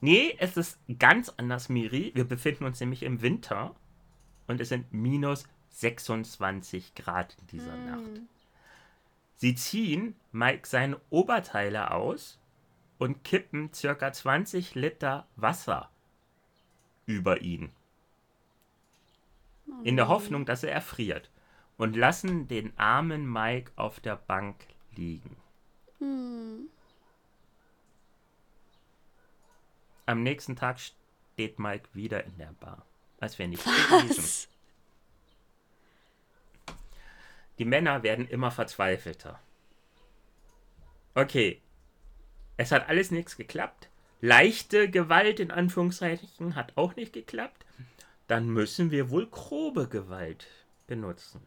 Nee, 0.00 0.34
es 0.38 0.56
ist 0.56 0.78
ganz 0.98 1.30
anders, 1.36 1.68
Miri. 1.68 2.12
Wir 2.14 2.24
befinden 2.24 2.64
uns 2.64 2.80
nämlich 2.80 3.02
im 3.02 3.22
Winter 3.22 3.74
und 4.46 4.60
es 4.60 4.68
sind 4.68 4.92
minus 4.92 5.44
26 5.70 6.94
Grad 6.94 7.36
in 7.40 7.46
dieser 7.48 7.72
hm. 7.72 7.86
Nacht. 7.86 8.20
Sie 9.36 9.54
ziehen 9.54 10.14
Mike 10.32 10.66
seine 10.66 11.00
Oberteile 11.08 11.92
aus 11.92 12.38
und 12.98 13.24
kippen 13.24 13.72
circa 13.72 14.12
20 14.12 14.74
Liter 14.74 15.26
Wasser 15.36 15.90
über 17.06 17.40
ihn. 17.40 17.70
In 19.84 19.96
der 19.96 20.08
Hoffnung, 20.08 20.44
dass 20.44 20.62
er 20.62 20.72
erfriert. 20.72 21.30
Und 21.80 21.96
lassen 21.96 22.46
den 22.46 22.78
armen 22.78 23.24
Mike 23.24 23.72
auf 23.74 24.00
der 24.00 24.16
Bank 24.16 24.66
liegen. 24.96 25.34
Hm. 25.96 26.68
Am 30.04 30.22
nächsten 30.22 30.56
Tag 30.56 30.78
steht 30.78 31.58
Mike 31.58 31.88
wieder 31.94 32.22
in 32.24 32.36
der 32.36 32.52
Bar. 32.60 32.84
Als 33.18 33.38
wäre 33.38 33.48
nichts 33.48 33.64
gewesen. 33.64 34.48
Die 37.58 37.64
Männer 37.64 38.02
werden 38.02 38.28
immer 38.28 38.50
verzweifelter. 38.50 39.40
Okay, 41.14 41.62
es 42.58 42.72
hat 42.72 42.90
alles 42.90 43.10
nichts 43.10 43.38
geklappt. 43.38 43.88
Leichte 44.20 44.90
Gewalt 44.90 45.40
in 45.40 45.50
Anführungszeichen 45.50 46.56
hat 46.56 46.76
auch 46.76 46.94
nicht 46.96 47.14
geklappt. 47.14 47.64
Dann 48.26 48.50
müssen 48.50 48.90
wir 48.90 49.08
wohl 49.08 49.26
grobe 49.30 49.88
Gewalt 49.88 50.46
benutzen. 50.86 51.40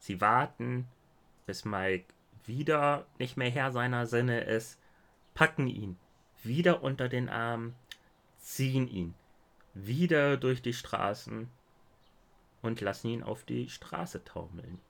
Sie 0.00 0.20
warten, 0.20 0.88
bis 1.46 1.64
Mike 1.64 2.06
wieder 2.46 3.06
nicht 3.18 3.36
mehr 3.36 3.50
Herr 3.50 3.70
seiner 3.70 4.06
Sinne 4.06 4.40
ist, 4.40 4.78
packen 5.34 5.68
ihn 5.68 5.98
wieder 6.42 6.82
unter 6.82 7.08
den 7.08 7.28
Arm, 7.28 7.74
ziehen 8.38 8.88
ihn 8.88 9.14
wieder 9.74 10.36
durch 10.36 10.62
die 10.62 10.72
Straßen 10.72 11.48
und 12.62 12.80
lassen 12.80 13.08
ihn 13.08 13.22
auf 13.22 13.44
die 13.44 13.68
Straße 13.68 14.24
taumeln. 14.24 14.80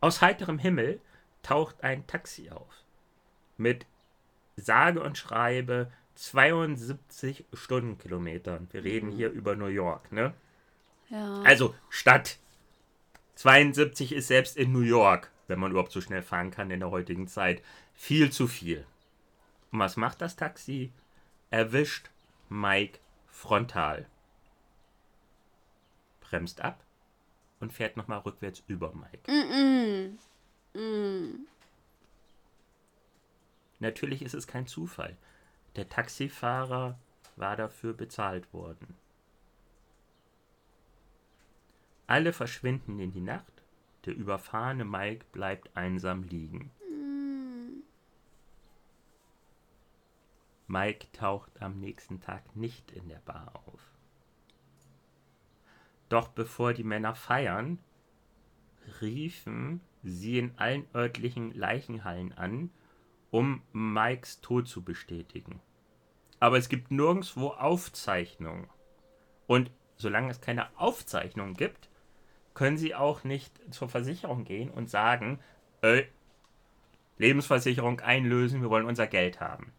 Aus 0.00 0.22
heiterem 0.22 0.58
Himmel 0.58 1.00
taucht 1.42 1.82
ein 1.82 2.06
Taxi 2.06 2.50
auf. 2.50 2.84
Mit 3.58 3.84
sage 4.56 5.02
und 5.02 5.18
schreibe 5.18 5.92
72 6.14 7.44
Stundenkilometern. 7.52 8.68
Wir 8.70 8.84
reden 8.84 9.10
hier 9.10 9.30
über 9.30 9.56
New 9.56 9.66
York, 9.66 10.12
ne? 10.12 10.34
Ja. 11.10 11.42
Also 11.42 11.74
Stadt. 11.88 12.38
72 13.34 14.12
ist 14.12 14.28
selbst 14.28 14.56
in 14.56 14.72
New 14.72 14.80
York, 14.80 15.30
wenn 15.48 15.58
man 15.58 15.70
überhaupt 15.70 15.92
so 15.92 16.00
schnell 16.00 16.22
fahren 16.22 16.50
kann 16.50 16.70
in 16.70 16.80
der 16.80 16.90
heutigen 16.90 17.26
Zeit, 17.26 17.62
viel 17.94 18.30
zu 18.30 18.46
viel. 18.46 18.86
Und 19.72 19.78
was 19.78 19.96
macht 19.96 20.20
das 20.20 20.36
Taxi? 20.36 20.92
Erwischt 21.50 22.10
Mike 22.48 22.98
frontal. 23.28 24.06
Bremst 26.20 26.60
ab 26.60 26.84
und 27.60 27.72
fährt 27.72 27.96
nochmal 27.96 28.18
rückwärts 28.18 28.62
über 28.66 28.92
Mike. 28.94 29.30
Mm 29.30 30.18
-mm. 30.74 30.78
Mm. 30.78 31.46
Natürlich 33.78 34.22
ist 34.22 34.34
es 34.34 34.46
kein 34.46 34.66
Zufall. 34.66 35.16
Der 35.76 35.88
Taxifahrer 35.88 36.98
war 37.36 37.56
dafür 37.56 37.94
bezahlt 37.94 38.52
worden. 38.52 38.94
Alle 42.10 42.32
verschwinden 42.32 42.98
in 42.98 43.12
die 43.12 43.20
Nacht. 43.20 43.62
Der 44.04 44.16
überfahrene 44.16 44.84
Mike 44.84 45.26
bleibt 45.30 45.76
einsam 45.76 46.24
liegen. 46.24 46.72
Mm. 46.90 47.84
Mike 50.66 51.06
taucht 51.12 51.62
am 51.62 51.78
nächsten 51.78 52.20
Tag 52.20 52.56
nicht 52.56 52.90
in 52.90 53.08
der 53.08 53.20
Bar 53.20 53.52
auf. 53.64 53.80
Doch 56.08 56.26
bevor 56.26 56.72
die 56.72 56.82
Männer 56.82 57.14
feiern, 57.14 57.78
riefen 59.00 59.80
sie 60.02 60.40
in 60.40 60.58
allen 60.58 60.88
örtlichen 60.92 61.54
Leichenhallen 61.54 62.32
an, 62.32 62.72
um 63.30 63.62
Mikes 63.72 64.40
Tod 64.40 64.66
zu 64.66 64.82
bestätigen. 64.82 65.60
Aber 66.40 66.58
es 66.58 66.68
gibt 66.68 66.90
nirgendwo 66.90 67.50
Aufzeichnungen. 67.50 68.68
Und 69.46 69.70
solange 69.94 70.32
es 70.32 70.40
keine 70.40 70.76
Aufzeichnungen 70.76 71.54
gibt, 71.54 71.88
können 72.54 72.78
sie 72.78 72.94
auch 72.94 73.24
nicht 73.24 73.52
zur 73.72 73.88
Versicherung 73.88 74.44
gehen 74.44 74.70
und 74.70 74.90
sagen, 74.90 75.38
äh, 75.82 76.04
Lebensversicherung 77.18 78.00
einlösen, 78.00 78.62
wir 78.62 78.70
wollen 78.70 78.86
unser 78.86 79.06
Geld 79.06 79.40
haben. 79.40 79.72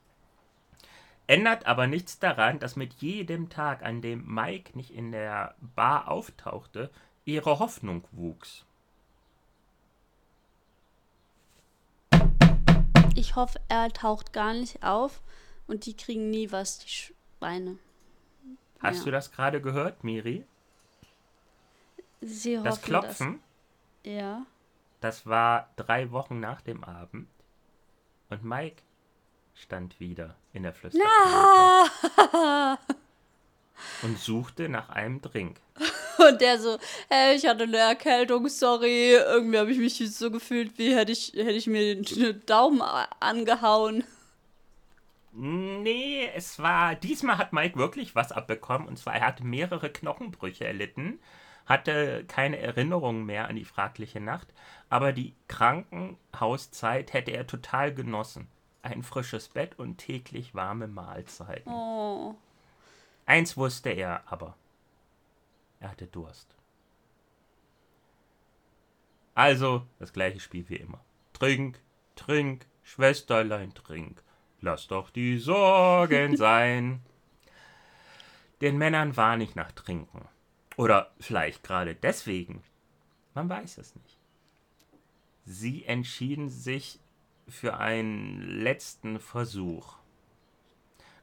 Ändert 1.28 1.66
aber 1.66 1.88
nichts 1.88 2.20
daran, 2.20 2.60
dass 2.60 2.76
mit 2.76 2.94
jedem 2.96 3.50
Tag, 3.50 3.84
an 3.84 4.02
dem 4.02 4.26
Mike 4.28 4.76
nicht 4.78 4.92
in 4.92 5.12
der 5.12 5.56
Bar 5.76 6.10
auftauchte, 6.10 6.90
ihre 7.26 7.60
Hoffnung 7.60 8.04
wuchs. 8.12 8.66
Ich 13.16 13.36
hoffe, 13.36 13.60
er 13.70 13.90
taucht 13.90 14.34
gar 14.34 14.54
nicht 14.54 14.84
auf 14.84 15.22
und 15.68 15.86
die 15.86 15.96
kriegen 15.96 16.30
nie 16.30 16.52
was, 16.52 16.80
die 16.80 16.90
Schweine. 16.90 17.78
Hast 18.80 19.00
Ja. 19.00 19.06
du 19.06 19.12
das 19.12 19.32
gerade 19.32 19.62
gehört, 19.62 20.04
Miri? 20.04 20.46
Sie 22.22 22.58
hoffen, 22.58 22.66
Das 22.66 22.82
Klopfen, 22.82 23.42
Dass, 24.04 24.14
ja. 24.14 24.46
das 25.00 25.26
war 25.26 25.70
drei 25.76 26.12
Wochen 26.12 26.40
nach 26.40 26.62
dem 26.62 26.84
Abend. 26.84 27.28
Und 28.30 28.44
Mike 28.44 28.84
stand 29.56 30.00
wieder 30.00 30.36
in 30.54 30.64
der 30.64 30.74
Ah! 31.06 32.78
und 34.04 34.18
suchte 34.20 34.70
nach 34.70 34.90
einem 34.90 35.22
Drink. 35.22 35.60
Und 36.18 36.40
der 36.40 36.60
so, 36.60 36.78
hey, 37.10 37.36
ich 37.36 37.48
hatte 37.48 37.64
eine 37.64 37.78
Erkältung, 37.78 38.48
sorry. 38.48 39.14
Irgendwie 39.14 39.58
habe 39.58 39.72
ich 39.72 39.80
mich 39.80 39.98
so 40.16 40.30
gefühlt, 40.30 40.78
wie 40.78 40.96
hätte 40.96 41.12
ich, 41.12 41.34
hätte 41.34 41.52
ich 41.52 41.66
mir 41.66 41.96
den 41.96 42.46
Daumen 42.46 42.82
angehauen. 43.20 44.04
Nee, 45.32 46.30
es 46.36 46.60
war. 46.60 46.94
Diesmal 46.94 47.38
hat 47.40 47.54
Mike 47.54 47.78
wirklich 47.80 48.14
was 48.14 48.32
abbekommen. 48.32 48.88
Und 48.88 49.00
zwar, 49.00 49.16
er 49.16 49.28
hatte 49.28 49.44
mehrere 49.44 49.90
Knochenbrüche 49.90 50.66
erlitten, 50.66 51.20
hatte 51.72 52.26
keine 52.26 52.60
Erinnerung 52.60 53.26
mehr 53.26 53.48
an 53.48 53.56
die 53.56 53.66
fragliche 53.66 54.20
Nacht, 54.20 54.54
aber 54.90 55.14
die 55.14 55.34
Krankenhauszeit 55.48 57.14
hätte 57.14 57.32
er 57.32 57.48
total 57.48 57.94
genossen. 57.94 58.50
Ein 58.84 59.04
frisches 59.04 59.48
Bett 59.48 59.80
und 59.80 59.98
täglich 59.98 60.54
warme 60.54 60.88
Mahlzeiten. 60.88 61.72
Oh. 61.72 62.36
Eins 63.26 63.56
wusste 63.56 63.90
er 63.90 64.24
aber. 64.30 64.56
Er 65.80 65.92
hatte 65.92 66.08
Durst. 66.08 66.56
Also 69.34 69.86
das 69.98 70.12
gleiche 70.12 70.42
Spiel 70.42 70.68
wie 70.68 70.76
immer. 70.76 71.00
Trink, 71.32 71.80
trink, 72.16 72.66
Schwesterlein, 72.84 73.74
trink. 73.74 74.24
Lass 74.60 74.88
doch 74.88 75.10
die 75.10 75.38
Sorgen 75.38 76.36
sein. 76.46 77.02
Den 78.60 78.78
Männern 78.78 79.16
war 79.16 79.38
nicht 79.38 79.56
nach 79.56 79.72
Trinken. 79.72 80.28
Oder 80.78 81.12
vielleicht 81.20 81.64
gerade 81.64 81.96
deswegen. 81.96 82.64
Man 83.34 83.50
weiß 83.50 83.78
es 83.78 83.96
nicht. 83.96 84.18
Sie 85.46 85.86
entschieden 85.86 86.50
sich 86.50 87.00
für 87.48 87.78
einen 87.78 88.42
letzten 88.42 89.20
Versuch. 89.20 89.98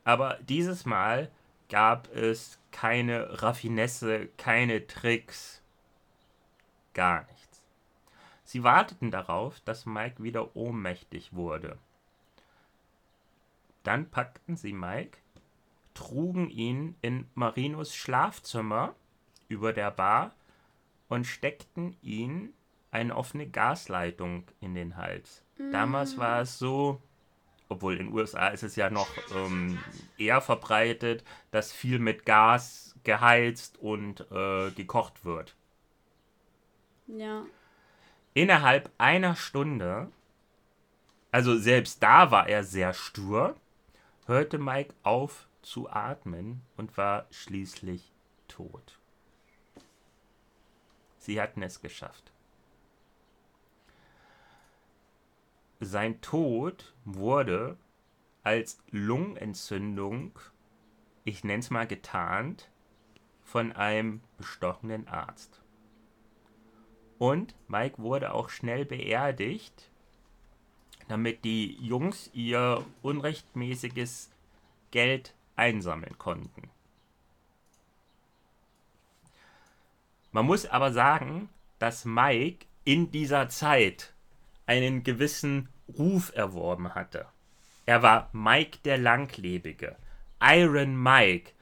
Aber 0.05 0.39
dieses 0.43 0.85
Mal 0.85 1.31
gab 1.69 2.15
es 2.15 2.59
keine 2.71 3.43
Raffinesse, 3.43 4.29
keine 4.37 4.87
Tricks, 4.87 5.63
gar 6.95 7.27
nichts. 7.27 7.63
Sie 8.45 8.65
warteten 8.65 9.11
darauf, 9.11 9.61
dass 9.61 9.85
Mike 9.87 10.23
wieder 10.23 10.57
ohnmächtig 10.57 11.35
wurde. 11.35 11.79
Dann 13.83 14.11
packten 14.11 14.57
sie 14.57 14.73
Mike, 14.73 15.19
trugen 15.95 16.49
ihn 16.51 16.97
in 17.03 17.29
Marinos 17.35 17.95
Schlafzimmer 17.95 18.95
über 19.49 19.73
der 19.73 19.91
Bar 19.91 20.35
und 21.09 21.27
steckten 21.27 21.97
ihn 22.03 22.53
eine 22.91 23.17
offene 23.17 23.49
Gasleitung 23.49 24.45
in 24.61 24.75
den 24.75 24.97
Hals. 24.97 25.45
Damals 25.73 26.17
war 26.19 26.43
es 26.43 26.59
so, 26.59 27.03
obwohl 27.69 27.95
in 27.95 28.07
den 28.07 28.15
USA 28.15 28.49
ist 28.49 28.63
es 28.63 28.77
ja 28.77 28.91
noch 28.91 29.09
ähm, 29.35 29.79
eher 30.17 30.41
verbreitet, 30.41 31.25
dass 31.51 31.73
viel 31.73 31.99
mit 31.99 32.25
Gas 32.25 32.97
geheizt 33.05 33.79
und 33.79 34.27
äh, 34.31 34.71
gekocht 34.71 35.25
wird. 35.25 35.55
Ja. 37.07 37.45
Innerhalb 38.35 38.91
einer 38.99 39.35
Stunde, 39.35 40.11
also 41.33 41.57
selbst 41.57 42.03
da 42.03 42.31
war 42.31 42.49
er 42.49 42.65
sehr 42.65 42.95
stur, 42.95 43.57
hörte 44.27 44.59
Mike 44.59 44.95
auf 45.03 45.49
zu 45.63 45.91
atmen 45.91 46.63
und 46.77 46.97
war 46.97 47.27
schließlich 47.31 48.13
tot. 48.47 48.98
Sie 51.29 51.43
hatten 51.43 51.63
es 51.63 51.83
geschafft. 51.83 52.33
Sein 55.79 56.23
Tod 56.23 56.95
wurde 57.05 57.77
als 58.45 58.79
Lungenentzündung, 58.93 60.39
ich 61.25 61.45
nenne 61.45 61.59
es 61.59 61.69
mal 61.69 61.87
getarnt, 61.87 62.71
von 63.43 63.73
einem 63.73 64.23
bestochenen 64.39 65.07
Arzt. 65.07 65.61
Und 67.19 67.55
Mike 67.69 67.99
wurde 67.99 68.33
auch 68.33 68.49
schnell 68.49 68.87
beerdigt, 68.87 69.91
damit 71.09 71.45
die 71.45 71.75
Jungs 71.75 72.31
ihr 72.33 72.87
unrechtmäßiges 73.03 74.31
Geld 74.93 75.35
einsammeln 75.57 76.17
konnten. 76.17 76.71
Man 80.33 80.47
muss 80.47 80.67
aber 80.67 80.93
sagen, 80.93 81.49
dass 81.79 82.05
Mike 82.05 82.67
in 82.85 83.11
dieser 83.11 83.49
Zeit 83.49 84.13
einen 84.67 85.03
gewissen 85.03 85.69
Ruf 85.99 86.33
erworben 86.35 86.95
hatte. 86.95 87.27
Er 87.87 88.03
war 88.03 88.29
Mike 88.33 88.81
der 88.85 88.99
Langlebige, 88.99 89.97
Iron 90.43 91.03
Mike, 91.03 91.53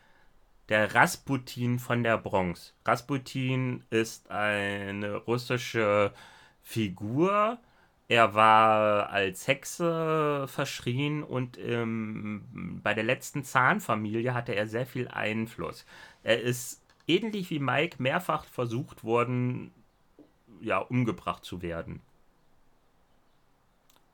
der 0.68 0.94
Rasputin 0.94 1.78
von 1.78 2.02
der 2.02 2.18
Bronx. 2.18 2.74
Rasputin 2.84 3.84
ist 3.90 4.30
eine 4.30 5.16
russische 5.16 6.12
Figur. 6.62 7.58
Er 8.08 8.34
war 8.34 9.10
als 9.10 9.46
Hexe 9.46 10.46
verschrien 10.48 11.22
und 11.22 11.58
ähm, 11.58 12.80
bei 12.82 12.94
der 12.94 13.04
letzten 13.04 13.44
Zahnfamilie 13.44 14.34
hatte 14.34 14.54
er 14.54 14.66
sehr 14.66 14.86
viel 14.86 15.08
Einfluss. 15.08 15.84
Er 16.22 16.40
ist 16.40 16.82
ähnlich 17.06 17.50
wie 17.50 17.58
Mike 17.58 18.02
mehrfach 18.02 18.44
versucht 18.44 19.04
worden, 19.04 19.72
ja, 20.60 20.78
umgebracht 20.78 21.44
zu 21.44 21.62
werden. 21.62 22.00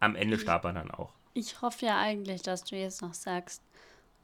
Am 0.00 0.16
Ende 0.16 0.38
starb 0.38 0.64
er 0.64 0.72
dann 0.72 0.90
auch. 0.90 1.14
Ich 1.34 1.62
hoffe 1.62 1.86
ja 1.86 1.98
eigentlich, 1.98 2.42
dass 2.42 2.64
du 2.64 2.76
jetzt 2.76 3.02
noch 3.02 3.14
sagst, 3.14 3.62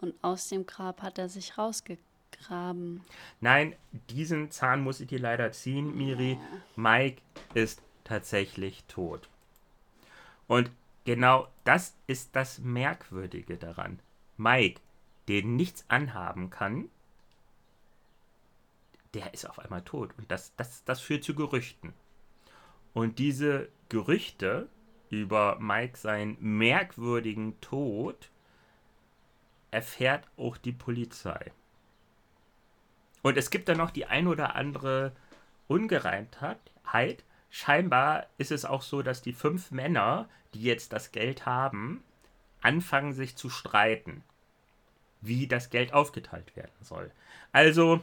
und 0.01 0.15
aus 0.23 0.49
dem 0.49 0.67
Grab 0.67 1.03
hat 1.03 1.19
er 1.19 1.29
sich 1.29 1.59
rausgegraben. 1.59 3.03
Nein, 3.41 3.75
diesen 4.11 4.51
Zahn 4.51 4.81
muss 4.81 5.01
ich 5.01 5.09
dir 5.09 5.19
leider 5.19 5.51
ziehen, 5.53 5.97
Miri. 5.97 6.33
Ja. 6.33 6.39
Mike 6.77 7.21
ist 7.55 7.83
tatsächlich 8.05 8.85
tot. 8.85 9.29
Und 10.47 10.71
genau 11.05 11.49
das 11.65 11.95
ist 12.07 12.37
das 12.37 12.59
Merkwürdige 12.59 13.57
daran. 13.57 13.99
Mike, 14.37 14.81
den 15.29 15.57
nichts 15.57 15.85
anhaben 15.89 16.49
kann, 16.51 16.89
der 19.15 19.35
ist 19.35 19.49
auf 19.49 19.59
einmal 19.59 19.83
tot. 19.83 20.11
Und 20.19 20.31
das, 20.31 20.55
das, 20.57 20.85
das 20.85 21.01
führt 21.01 21.25
zu 21.25 21.35
Gerüchten. 21.35 21.93
Und 22.93 23.19
diese 23.19 23.69
Gerüchte 23.89 24.69
über 25.11 25.59
Mike 25.61 25.97
seinen 25.97 26.37
merkwürdigen 26.41 27.61
Tod 27.61 28.31
erfährt 29.71 30.27
auch 30.37 30.57
die 30.57 30.73
Polizei. 30.73 31.53
Und 33.23 33.37
es 33.37 33.51
gibt 33.51 33.69
dann 33.69 33.79
noch 33.79 33.91
die 33.91 34.07
ein 34.07 34.27
oder 34.27 34.55
andere 34.55 35.13
Ungereimtheit. 35.67 36.59
Scheinbar 37.51 38.27
ist 38.39 38.53
es 38.53 38.65
auch 38.65 38.83
so, 38.83 39.03
dass 39.03 39.23
die 39.23 39.33
fünf 39.33 39.71
Männer, 39.71 40.29
die 40.55 40.63
jetzt 40.63 40.93
das 40.93 41.13
Geld 41.13 41.47
haben, 41.47 42.03
anfangen 42.61 43.13
sich 43.13 43.37
zu 43.37 43.51
streiten, 43.51 44.23
wie 45.21 45.47
das 45.47 45.71
Geld 45.71 45.93
aufgeteilt 45.93 46.55
werden 46.57 46.73
soll. 46.83 47.11
Also, 47.53 48.03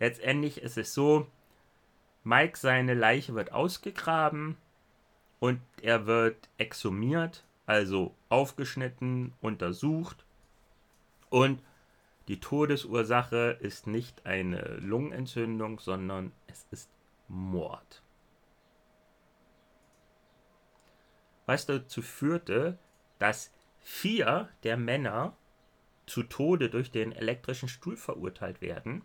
letztendlich 0.00 0.60
ist 0.60 0.76
es 0.76 0.92
so, 0.92 1.28
Mike 2.24 2.58
seine 2.58 2.94
Leiche 2.94 3.34
wird 3.34 3.52
ausgegraben 3.52 4.56
und 5.38 5.60
er 5.80 6.06
wird 6.06 6.48
exhumiert, 6.58 7.44
also 7.66 8.14
aufgeschnitten, 8.28 9.32
untersucht 9.40 10.24
und 11.28 11.62
die 12.28 12.40
Todesursache 12.40 13.58
ist 13.60 13.86
nicht 13.86 14.26
eine 14.26 14.76
Lungenentzündung, 14.76 15.80
sondern 15.80 16.32
es 16.46 16.66
ist 16.70 16.90
Mord. 17.28 18.02
Was 21.46 21.66
dazu 21.66 22.02
führte, 22.02 22.78
dass 23.18 23.52
vier 23.80 24.48
der 24.62 24.76
Männer 24.76 25.36
zu 26.06 26.22
Tode 26.22 26.70
durch 26.70 26.90
den 26.90 27.12
elektrischen 27.12 27.68
Stuhl 27.68 27.96
verurteilt 27.96 28.60
werden. 28.60 29.02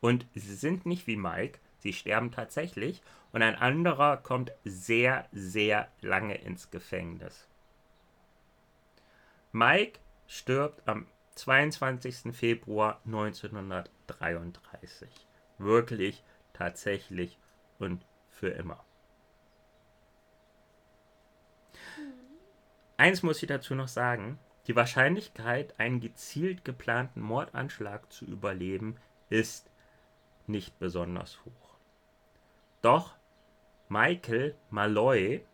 Und 0.00 0.26
sie 0.34 0.54
sind 0.54 0.86
nicht 0.86 1.06
wie 1.06 1.16
Mike, 1.16 1.58
sie 1.78 1.92
sterben 1.92 2.30
tatsächlich. 2.30 3.02
Und 3.32 3.42
ein 3.42 3.56
anderer 3.56 4.16
kommt 4.16 4.52
sehr, 4.64 5.28
sehr 5.32 5.90
lange 6.00 6.36
ins 6.36 6.70
Gefängnis. 6.70 7.46
Mike 9.52 10.00
stirbt 10.26 10.88
am 10.88 11.06
22. 11.34 12.34
Februar 12.34 13.02
1933. 13.04 15.08
Wirklich, 15.58 16.24
tatsächlich 16.52 17.38
und 17.78 18.04
für 18.30 18.48
immer. 18.48 18.84
Eins 22.96 23.22
muss 23.22 23.42
ich 23.42 23.48
dazu 23.48 23.74
noch 23.74 23.88
sagen. 23.88 24.38
Die 24.66 24.76
Wahrscheinlichkeit, 24.76 25.78
einen 25.78 26.00
gezielt 26.00 26.64
geplanten 26.64 27.20
Mordanschlag 27.20 28.10
zu 28.12 28.24
überleben, 28.26 28.96
ist 29.30 29.67
nicht 30.48 30.78
besonders 30.78 31.38
hoch. 31.44 31.76
Doch 32.82 33.14
Michael 33.88 34.54
Malloy, 34.70 35.44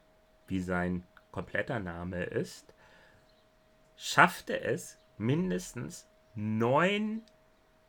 wie 0.47 0.61
sein 0.61 1.05
kompletter 1.31 1.79
Name 1.79 2.25
ist, 2.25 2.75
schaffte 3.97 4.61
es, 4.61 4.99
mindestens 5.19 6.09
neun 6.35 7.23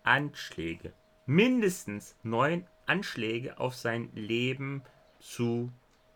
Anschläge, 0.04 0.94
mindestens 1.26 2.16
neun 2.24 2.68
Anschläge 2.86 3.58
auf 3.60 3.76
sein 3.76 4.12
Leben 4.14 4.84
zu 5.20 5.72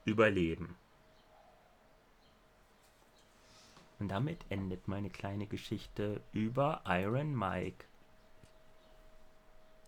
überleben. 0.06 0.75
Und 3.99 4.10
damit 4.10 4.45
endet 4.49 4.88
meine 4.88 5.10
kleine 5.10 5.45
Geschichte 5.45 6.21
über 6.32 6.82
Iron 6.86 7.36
Mike. 7.38 7.86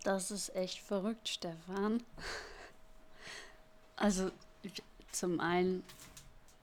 Das 0.04 0.32
ist 0.32 0.56
echt 0.56 0.80
verrückt, 0.80 1.30
Stefan. 1.30 2.04
Also 3.96 4.32
zum 5.12 5.40
einen, 5.40 5.84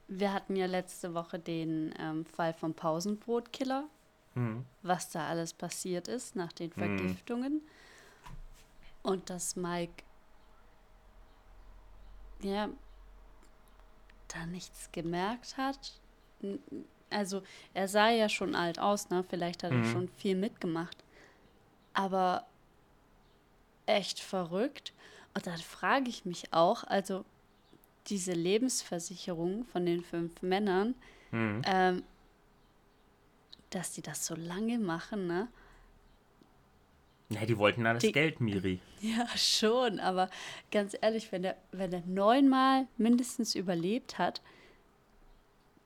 wir 0.07 0.33
hatten 0.33 0.55
ja 0.55 0.65
letzte 0.65 1.13
Woche 1.13 1.39
den 1.39 1.93
ähm, 1.97 2.25
Fall 2.25 2.53
vom 2.53 2.73
Pausenbrotkiller 2.73 3.87
mhm. 4.39 4.65
was 4.81 5.09
da 5.09 5.27
alles 5.27 5.53
passiert 5.53 6.07
ist 6.07 6.35
nach 6.35 6.53
den 6.53 6.71
mhm. 6.75 6.79
Vergiftungen. 6.79 7.53
Mhm. 7.53 7.61
Und 9.01 9.29
dass 9.29 9.55
Mike 9.55 10.03
ja 12.41 12.69
da 14.27 14.45
nichts 14.45 14.91
gemerkt 14.91 15.57
hat. 15.57 15.99
Also 17.09 17.41
er 17.73 17.87
sah 17.87 18.09
ja 18.09 18.29
schon 18.29 18.55
alt 18.55 18.79
aus, 18.79 19.09
ne? 19.09 19.23
Vielleicht 19.27 19.63
hat 19.63 19.71
mhm. 19.71 19.83
er 19.83 19.91
schon 19.91 20.07
viel 20.09 20.35
mitgemacht. 20.35 21.03
Aber 21.93 22.45
echt 23.89 24.19
verrückt. 24.19 24.93
Und 25.33 25.47
dann 25.47 25.57
frage 25.57 26.09
ich 26.09 26.25
mich 26.25 26.53
auch, 26.53 26.83
also 26.83 27.25
diese 28.07 28.33
Lebensversicherung 28.33 29.65
von 29.65 29.85
den 29.85 30.03
fünf 30.03 30.41
Männern, 30.41 30.95
mhm. 31.31 31.61
ähm, 31.65 32.03
dass 33.69 33.91
die 33.91 34.01
das 34.01 34.25
so 34.25 34.35
lange 34.35 34.79
machen, 34.79 35.27
ne? 35.27 35.47
Ja, 37.29 37.45
die 37.45 37.57
wollten 37.59 37.83
das 37.83 37.99
die, 37.99 38.11
Geld, 38.11 38.41
Miri. 38.41 38.79
Ja, 39.01 39.27
schon, 39.37 39.99
aber 39.99 40.29
ganz 40.71 40.97
ehrlich, 40.99 41.31
wenn 41.31 41.43
der, 41.43 41.55
wenn 41.71 41.91
der 41.91 42.01
neunmal 42.05 42.87
mindestens 42.97 43.55
überlebt 43.55 44.17
hat, 44.17 44.41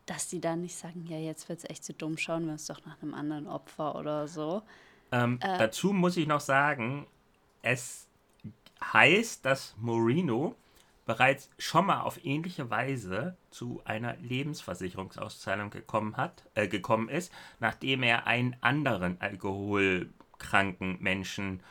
dass 0.05 0.29
die 0.29 0.41
dann 0.41 0.61
nicht 0.61 0.75
sagen, 0.75 1.05
ja, 1.07 1.17
jetzt 1.17 1.47
wird 1.49 1.59
es 1.59 1.69
echt 1.69 1.83
zu 1.83 1.93
dumm, 1.93 2.17
schauen 2.17 2.45
wir 2.45 2.53
uns 2.53 2.65
doch 2.65 2.83
nach 2.85 3.01
einem 3.01 3.13
anderen 3.13 3.47
Opfer 3.47 3.95
oder 3.95 4.27
so. 4.27 4.63
Ähm, 5.11 5.37
äh, 5.41 5.57
dazu 5.57 5.93
muss 5.93 6.17
ich 6.17 6.27
noch 6.27 6.39
sagen, 6.39 7.05
es 7.63 8.08
heißt, 8.93 9.43
dass 9.45 9.76
Moreno 9.78 10.56
bereits 11.06 11.49
schon 11.58 11.88
mal 11.88 12.02
auf 12.02 12.23
ähnliche 12.23 12.69
Weise 12.69 13.36
zu 13.49 13.82
einer 13.86 14.15
Lebensversicherungsauszahlung 14.17 15.69
gekommen, 15.69 16.15
hat, 16.15 16.43
äh, 16.54 16.67
gekommen 16.67 17.10
ist, 17.10 17.34
nachdem 17.60 18.04
er 18.04 18.28
einen 18.28 18.56
anderen 18.62 19.19
alkoholkranken 19.19 21.02
Menschen 21.02 21.62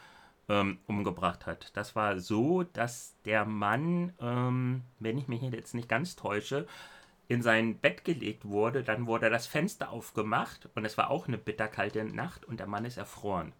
ähm, 0.48 0.78
umgebracht 0.86 1.46
hat. 1.46 1.74
Das 1.76 1.96
war 1.96 2.18
so, 2.18 2.62
dass 2.62 3.14
der 3.24 3.44
Mann, 3.44 4.12
ähm, 4.20 4.82
wenn 4.98 5.18
ich 5.18 5.28
mich 5.28 5.42
jetzt 5.42 5.74
nicht 5.74 5.88
ganz 5.88 6.16
täusche, 6.16 6.66
in 7.28 7.40
sein 7.40 7.78
Bett 7.78 8.04
gelegt 8.04 8.44
wurde, 8.44 8.82
dann 8.82 9.06
wurde 9.06 9.30
das 9.30 9.46
Fenster 9.46 9.90
aufgemacht 9.90 10.68
und 10.74 10.84
es 10.84 10.98
war 10.98 11.10
auch 11.10 11.28
eine 11.28 11.38
bitterkalte 11.38 12.04
Nacht 12.04 12.44
und 12.44 12.60
der 12.60 12.66
Mann 12.66 12.84
ist 12.84 12.98
erfroren. 12.98 13.52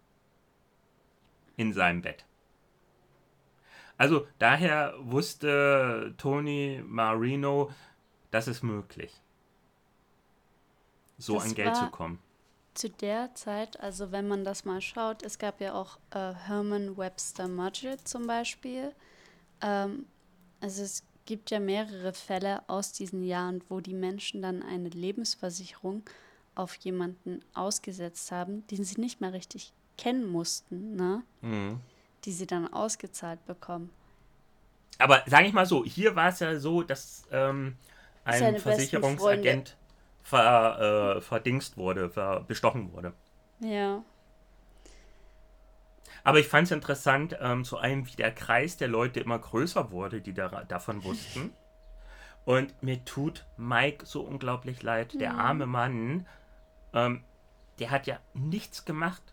In 1.55 1.73
seinem 1.73 2.01
Bett. 2.01 2.25
Also 3.97 4.27
daher 4.39 4.95
wusste 4.99 6.13
Tony 6.17 6.81
Marino, 6.85 7.71
das 8.31 8.47
ist 8.47 8.63
möglich, 8.63 9.21
so 11.17 11.35
das 11.35 11.45
an 11.45 11.55
Geld 11.55 11.75
zu 11.75 11.87
kommen. 11.89 12.19
Zu 12.73 12.89
der 12.89 13.35
Zeit, 13.35 13.79
also 13.79 14.11
wenn 14.11 14.27
man 14.27 14.43
das 14.43 14.65
mal 14.65 14.81
schaut, 14.81 15.21
es 15.21 15.37
gab 15.37 15.61
ja 15.61 15.75
auch 15.75 15.99
äh, 16.09 16.33
Herman 16.33 16.97
Webster 16.97 17.47
Mudgett 17.47 18.07
zum 18.07 18.25
Beispiel. 18.25 18.95
Ähm, 19.61 20.07
also 20.59 20.81
es 20.81 21.03
gibt 21.25 21.51
ja 21.51 21.59
mehrere 21.59 22.13
Fälle 22.13 22.67
aus 22.67 22.91
diesen 22.91 23.23
Jahren, 23.23 23.63
wo 23.69 23.79
die 23.79 23.93
Menschen 23.93 24.41
dann 24.41 24.63
eine 24.63 24.89
Lebensversicherung 24.89 26.03
auf 26.55 26.75
jemanden 26.75 27.45
ausgesetzt 27.53 28.31
haben, 28.31 28.65
den 28.67 28.83
sie 28.83 28.99
nicht 28.99 29.21
mehr 29.21 29.33
richtig 29.33 29.71
kennen 29.97 30.27
mussten, 30.27 30.95
ne? 30.95 31.23
Mhm. 31.41 31.79
Die 32.25 32.31
sie 32.31 32.47
dann 32.47 32.71
ausgezahlt 32.71 33.45
bekommen. 33.45 33.89
Aber 34.99 35.23
sage 35.25 35.47
ich 35.47 35.53
mal 35.53 35.65
so, 35.65 35.83
hier 35.83 36.15
war 36.15 36.29
es 36.29 36.39
ja 36.39 36.59
so, 36.59 36.83
dass 36.83 37.23
ähm, 37.31 37.75
ein 38.23 38.57
Versicherungsagent 38.57 39.77
ver, 40.21 41.17
äh, 41.17 41.21
verdingst 41.21 41.77
wurde, 41.77 42.09
ver, 42.09 42.41
bestochen 42.41 42.93
wurde. 42.93 43.13
Ja. 43.59 44.03
Aber 46.23 46.39
ich 46.39 46.47
fand 46.47 46.67
es 46.67 46.71
interessant, 46.71 47.37
ähm, 47.41 47.65
zu 47.65 47.77
einem, 47.77 48.07
wie 48.07 48.15
der 48.15 48.33
Kreis 48.33 48.77
der 48.77 48.87
Leute 48.87 49.19
immer 49.19 49.39
größer 49.39 49.91
wurde, 49.91 50.21
die 50.21 50.33
da, 50.33 50.63
davon 50.63 51.03
wussten. 51.03 51.51
Und 52.45 52.81
mir 52.81 53.03
tut 53.05 53.45
Mike 53.57 54.05
so 54.05 54.21
unglaublich 54.21 54.83
leid. 54.83 55.19
Der 55.19 55.35
arme 55.35 55.65
Mann, 55.65 56.25
ähm, 56.93 57.23
der 57.79 57.91
hat 57.91 58.07
ja 58.07 58.19
nichts 58.33 58.85
gemacht. 58.85 59.32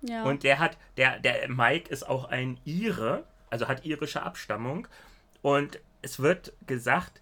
Ja. 0.00 0.24
Und 0.24 0.44
der 0.44 0.58
hat, 0.58 0.78
der, 0.96 1.18
der 1.18 1.48
Mike 1.48 1.90
ist 1.90 2.08
auch 2.08 2.24
ein 2.26 2.58
Ire, 2.64 3.24
also 3.50 3.68
hat 3.68 3.84
irische 3.84 4.22
Abstammung. 4.22 4.86
Und 5.42 5.80
es 6.02 6.20
wird 6.20 6.52
gesagt, 6.66 7.20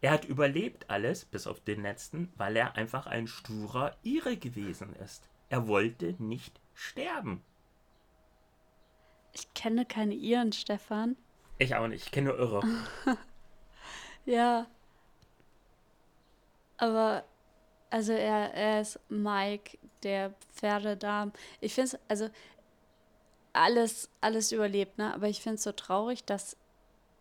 er 0.00 0.10
hat 0.10 0.24
überlebt 0.24 0.90
alles, 0.90 1.24
bis 1.24 1.46
auf 1.46 1.60
den 1.60 1.82
letzten, 1.82 2.32
weil 2.36 2.56
er 2.56 2.76
einfach 2.76 3.06
ein 3.06 3.28
sturer 3.28 3.96
Ire 4.02 4.36
gewesen 4.36 4.94
ist. 4.96 5.28
Er 5.48 5.68
wollte 5.68 6.16
nicht 6.18 6.60
sterben. 6.74 7.42
ich 9.32 9.52
kenne 9.54 9.86
keine 9.86 10.14
Iren, 10.14 10.52
Stefan. 10.52 11.16
Ich 11.58 11.74
auch 11.76 11.86
nicht, 11.86 12.06
ich 12.06 12.12
kenne 12.12 12.28
nur 12.28 12.38
Irre. 12.38 12.62
Ja. 14.24 14.66
Aber, 16.76 17.24
also 17.90 18.12
er, 18.12 18.54
er 18.54 18.80
ist 18.80 18.98
Mike, 19.08 19.78
der 20.04 20.34
Pferdedarm. 20.54 21.32
Ich 21.60 21.74
finde 21.74 21.96
es, 21.96 21.98
also 22.08 22.28
alles, 23.52 24.08
alles 24.20 24.52
überlebt, 24.52 24.98
ne? 24.98 25.12
Aber 25.14 25.28
ich 25.28 25.40
finde 25.40 25.56
es 25.56 25.62
so 25.62 25.72
traurig, 25.72 26.24
dass, 26.24 26.56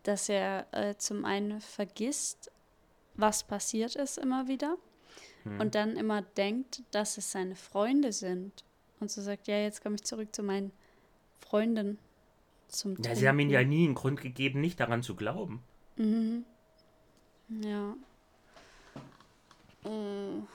dass 0.04 0.30
er 0.30 0.68
äh, 0.72 0.96
zum 0.98 1.26
einen 1.26 1.62
vergisst, 1.62 2.52
was 3.16 3.44
passiert 3.44 3.96
ist 3.96 4.18
immer 4.18 4.48
wieder. 4.48 4.78
Und 5.44 5.74
dann 5.74 5.98
immer 5.98 6.22
denkt, 6.22 6.84
dass 6.92 7.18
es 7.18 7.32
seine 7.32 7.56
Freunde 7.56 8.12
sind. 8.14 8.64
Und 9.00 9.10
so 9.10 9.24
sagt, 9.24 9.48
ja, 9.48 9.58
jetzt 9.58 9.82
komme 9.82 9.96
ich 9.96 10.04
zurück 10.04 10.36
zu 10.36 10.44
meinen 10.44 10.72
Freunden. 11.40 11.98
Zum 12.68 12.96
Ja, 13.04 13.16
sie 13.16 13.28
haben 13.28 13.40
ihm 13.40 13.50
Trinken. 13.50 13.54
ja 13.54 13.64
nie 13.68 13.86
einen 13.86 13.96
Grund 13.96 14.22
gegeben, 14.22 14.62
nicht 14.62 14.80
daran 14.80 15.02
zu 15.02 15.16
glauben. 15.16 15.64
Mhm. 15.96 16.46
Ja. 17.50 17.96
Mm. 19.90 20.48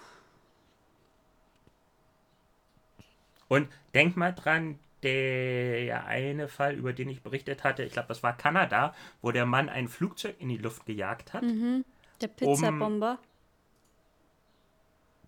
Und 3.48 3.68
denk 3.94 4.16
mal 4.16 4.32
dran, 4.32 4.78
der 5.02 6.06
eine 6.06 6.48
Fall, 6.48 6.74
über 6.74 6.92
den 6.92 7.08
ich 7.08 7.22
berichtet 7.22 7.64
hatte, 7.64 7.84
ich 7.84 7.92
glaube, 7.92 8.08
das 8.08 8.22
war 8.22 8.36
Kanada, 8.36 8.94
wo 9.22 9.30
der 9.30 9.46
Mann 9.46 9.68
ein 9.68 9.88
Flugzeug 9.88 10.36
in 10.40 10.48
die 10.48 10.56
Luft 10.56 10.86
gejagt 10.86 11.32
hat. 11.32 11.42
Mhm. 11.42 11.84
Der 12.20 12.28
Pizzabomber. 12.28 13.18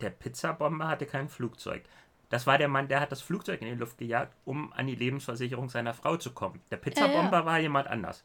Der 0.01 0.11
Pizzabomber 0.11 0.89
hatte 0.89 1.07
kein 1.07 1.29
Flugzeug. 1.29 1.85
Das 2.31 2.47
war 2.47 2.59
der 2.59 2.69
Mann, 2.69 2.89
der 2.89 3.01
hat 3.01 3.13
das 3.13 3.23
Flugzeug 3.23 3.63
in 3.63 3.69
die 3.69 3.75
Luft 3.75 3.99
gejagt, 3.99 4.35
um 4.45 4.73
an 4.73 4.87
die 4.87 4.95
Lebensversicherung 4.95 5.69
seiner 5.69 5.95
Frau 5.95 6.17
zu 6.17 6.33
kommen. 6.33 6.61
Der 6.71 6.77
Pizzabomber 6.77 7.45
war 7.47 7.59
jemand 7.59 7.89
anders. 7.89 8.25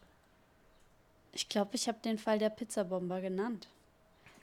Ich 1.32 1.50
glaube, 1.50 1.76
ich 1.76 1.88
habe 1.88 2.00
den 2.04 2.18
Fall 2.18 2.38
der 2.38 2.50
Pizzabomber 2.50 3.22
genannt. 3.22 3.70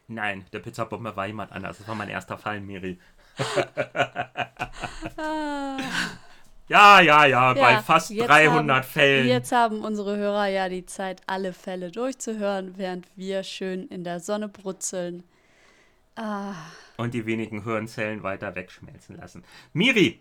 Nein, 0.09 0.45
der 0.53 0.59
Pizzabomber 0.59 1.15
war 1.15 1.27
jemand 1.27 1.53
anders. 1.53 1.79
Das 1.79 1.87
war 1.87 1.95
mein 1.95 2.09
erster 2.09 2.37
Fall, 2.37 2.61
Miri. 2.61 2.99
ja, 6.69 7.01
ja, 7.01 7.25
ja, 7.27 7.53
bei 7.55 7.73
Ja, 7.73 7.83
fast 7.83 8.11
jetzt 8.11 8.29
300 8.29 8.77
haben, 8.77 8.85
Fällen. 8.88 9.29
Jetzt 9.29 9.53
haben 9.53 9.85
unsere 9.85 10.16
Hörer 10.16 10.47
ja 10.47 10.69
die 10.69 10.87
Zeit, 10.87 11.21
alle 11.27 11.53
Fälle 11.53 11.90
durchzuhören, 11.90 12.75
während 12.77 13.07
wir 13.16 13.43
schön 13.43 13.87
in 13.88 14.05
der 14.05 14.21
Sonne 14.21 14.49
brutzeln. 14.49 15.25
Ah, 16.16 16.55
und 16.97 17.14
die 17.14 17.25
wenigen 17.25 17.64
Hirnzellen 17.64 18.23
weiter 18.23 18.55
wegschmelzen 18.55 19.16
lassen. 19.16 19.43
Miri! 19.73 20.21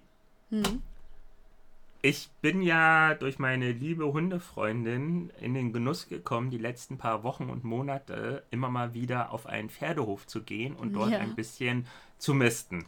Ich 2.02 2.30
bin 2.42 2.62
ja 2.62 3.14
durch 3.16 3.40
meine 3.40 3.74
liebe 3.74 4.06
Hundefreundin 4.14 5.32
in 5.42 5.54
den 5.54 5.74
Genuss 5.74 6.08
gekommen, 6.08 6.50
die 6.50 6.58
letzten 6.58 6.98
paar 6.98 7.24
Wochen 7.24 7.50
und 7.50 7.66
Monate 7.66 8.44
immer 8.52 8.70
mal 8.70 8.94
wieder 8.94 9.34
auf 9.34 9.46
einen 9.46 9.70
Pferdehof 9.70 10.26
zu 10.26 10.42
gehen 10.44 10.76
und 10.76 10.94
dort 10.94 11.12
Ja. 11.12 11.20
ein 11.20 11.36
bisschen 11.36 11.86
zu 12.18 12.34
misten. 12.34 12.86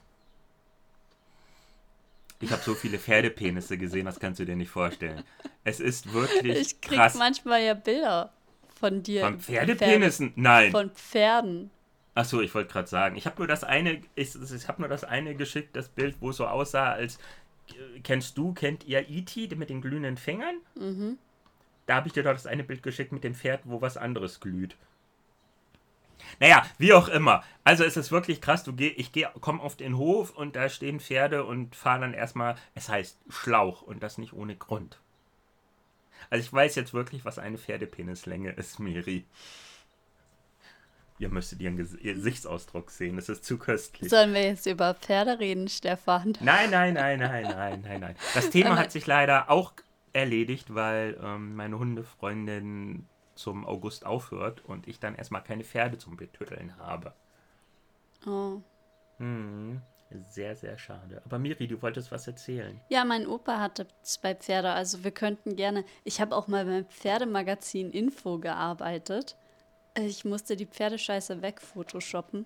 Ich 2.41 2.51
habe 2.51 2.62
so 2.62 2.73
viele 2.73 2.97
Pferdepenisse 2.99 3.77
gesehen, 3.77 4.06
das 4.06 4.19
kannst 4.19 4.39
du 4.39 4.45
dir 4.45 4.56
nicht 4.56 4.69
vorstellen. 4.71 5.23
Es 5.63 5.80
ist 5.80 6.12
wirklich 6.13 6.58
ich 6.58 6.82
krieg 6.82 6.97
krass. 6.97 7.15
manchmal 7.15 7.62
ja 7.63 7.73
Bilder 7.75 8.32
von 8.80 9.04
dir. 9.04 9.21
Von 9.21 9.39
Pferdepenissen? 9.39 10.30
Pferde- 10.30 10.41
Nein. 10.41 10.71
Von 10.71 10.89
Pferden. 10.91 11.69
Achso, 12.15 12.41
ich 12.41 12.54
wollte 12.54 12.71
gerade 12.73 12.88
sagen, 12.89 13.15
ich 13.15 13.25
habe 13.25 13.38
nur 13.38 13.47
das 13.47 13.63
eine, 13.63 14.01
ich, 14.15 14.36
ich 14.36 14.67
habe 14.67 14.82
nur 14.82 14.89
das 14.89 15.04
eine 15.04 15.36
geschickt, 15.36 15.75
das 15.75 15.88
Bild, 15.88 16.15
wo 16.19 16.32
es 16.32 16.38
so 16.38 16.45
aussah, 16.47 16.91
als 16.91 17.17
äh, 17.69 17.99
kennst 18.04 18.38
du, 18.38 18.54
kennt 18.54 18.86
ihr 18.86 19.08
E.T. 19.10 19.56
mit 19.56 19.69
den 19.69 19.82
glühenden 19.82 20.17
Fingern? 20.17 20.56
Mhm. 20.75 21.17
Da 21.86 21.95
habe 21.95 22.08
ich 22.08 22.13
dir 22.13 22.23
doch 22.23 22.34
das 22.34 22.47
eine 22.47 22.63
Bild 22.63 22.84
geschickt 22.84 23.12
mit 23.12 23.23
dem 23.23 23.34
Pferd, 23.36 23.62
wo 23.65 23.82
was 23.82 23.97
anderes 23.97 24.39
glüht. 24.39 24.75
Naja, 26.39 26.65
wie 26.77 26.93
auch 26.93 27.07
immer. 27.07 27.43
Also 27.63 27.84
es 27.84 27.97
ist 27.97 28.12
wirklich 28.12 28.41
krass. 28.41 28.63
Du 28.63 28.73
geh, 28.73 28.89
ich 28.89 29.12
geh, 29.12 29.27
komm 29.39 29.62
auf 29.62 29.75
den 29.75 29.97
Hof 29.97 30.31
und 30.31 30.55
da 30.55 30.69
stehen 30.69 30.99
Pferde 30.99 31.43
und 31.45 31.75
fahren 31.75 32.01
dann 32.01 32.13
erstmal, 32.13 32.55
es 32.75 32.89
heißt 32.89 33.19
Schlauch 33.29 33.81
und 33.81 34.01
das 34.01 34.17
nicht 34.17 34.34
ohne 34.34 34.55
Grund. 34.55 34.99
Also 36.29 36.45
ich 36.45 36.53
weiß 36.53 36.75
jetzt 36.75 36.93
wirklich, 36.93 37.25
was 37.25 37.39
eine 37.39 37.57
Pferdepenislänge 37.57 38.51
ist, 38.51 38.79
Miri. 38.79 39.25
Ihr 41.19 41.29
müsstet 41.29 41.62
ihren 41.62 41.77
Ges 41.77 41.93
ihr 41.93 42.15
Gesichtsausdruck 42.15 42.89
sehen, 42.89 43.19
es 43.19 43.29
ist 43.29 43.45
zu 43.45 43.60
köstlich. 43.60 44.10
Sollen 44.10 44.34
wir 44.34 44.43
jetzt 44.43 44.65
über 44.65 44.95
Pferde 44.95 45.39
reden, 45.39 45.67
Stefan? 45.67 46.36
Nein, 46.39 46.71
nein, 46.71 46.95
nein, 46.95 47.19
nein, 47.19 47.43
nein, 47.43 47.81
nein, 47.81 47.99
nein. 47.99 48.15
Das 48.34 48.49
Thema 48.49 48.75
hat 48.77 48.91
sich 48.91 49.05
leider 49.05 49.51
auch 49.51 49.73
erledigt, 50.13 50.73
weil 50.73 51.19
ähm, 51.21 51.55
meine 51.55 51.77
Hundefreundin 51.77 53.07
zum 53.41 53.65
August 53.65 54.06
aufhört 54.06 54.63
und 54.65 54.88
ich 54.88 54.99
dann 54.99 55.15
erstmal 55.15 55.43
keine 55.43 55.63
Pferde 55.63 55.97
zum 55.97 56.15
Betütteln 56.17 56.77
habe. 56.77 57.13
Oh. 58.25 58.62
Hm, 59.17 59.82
sehr, 60.30 60.56
sehr 60.56 60.77
schade. 60.77 61.21
Aber 61.25 61.39
Miri, 61.39 61.67
du 61.67 61.82
wolltest 61.82 62.12
was 62.12 62.27
erzählen. 62.27 62.80
Ja, 62.89 63.04
mein 63.06 63.27
Opa 63.27 63.60
hatte 63.60 63.88
zwei 64.04 64.36
Pferde, 64.36 64.71
also 64.71 65.04
wir 65.04 65.12
könnten 65.12 65.56
gerne. 65.56 65.84
Ich 66.04 66.21
habe 66.21 66.36
auch 66.36 66.47
mal 66.47 66.65
beim 66.65 66.86
Pferdemagazin 66.86 67.91
Info 67.91 68.38
gearbeitet. 68.39 69.36
Ich 69.97 70.23
musste 70.25 70.56
die 70.56 70.65
Pferdescheiße 70.65 71.41
wegphotoshoppen. 71.41 72.45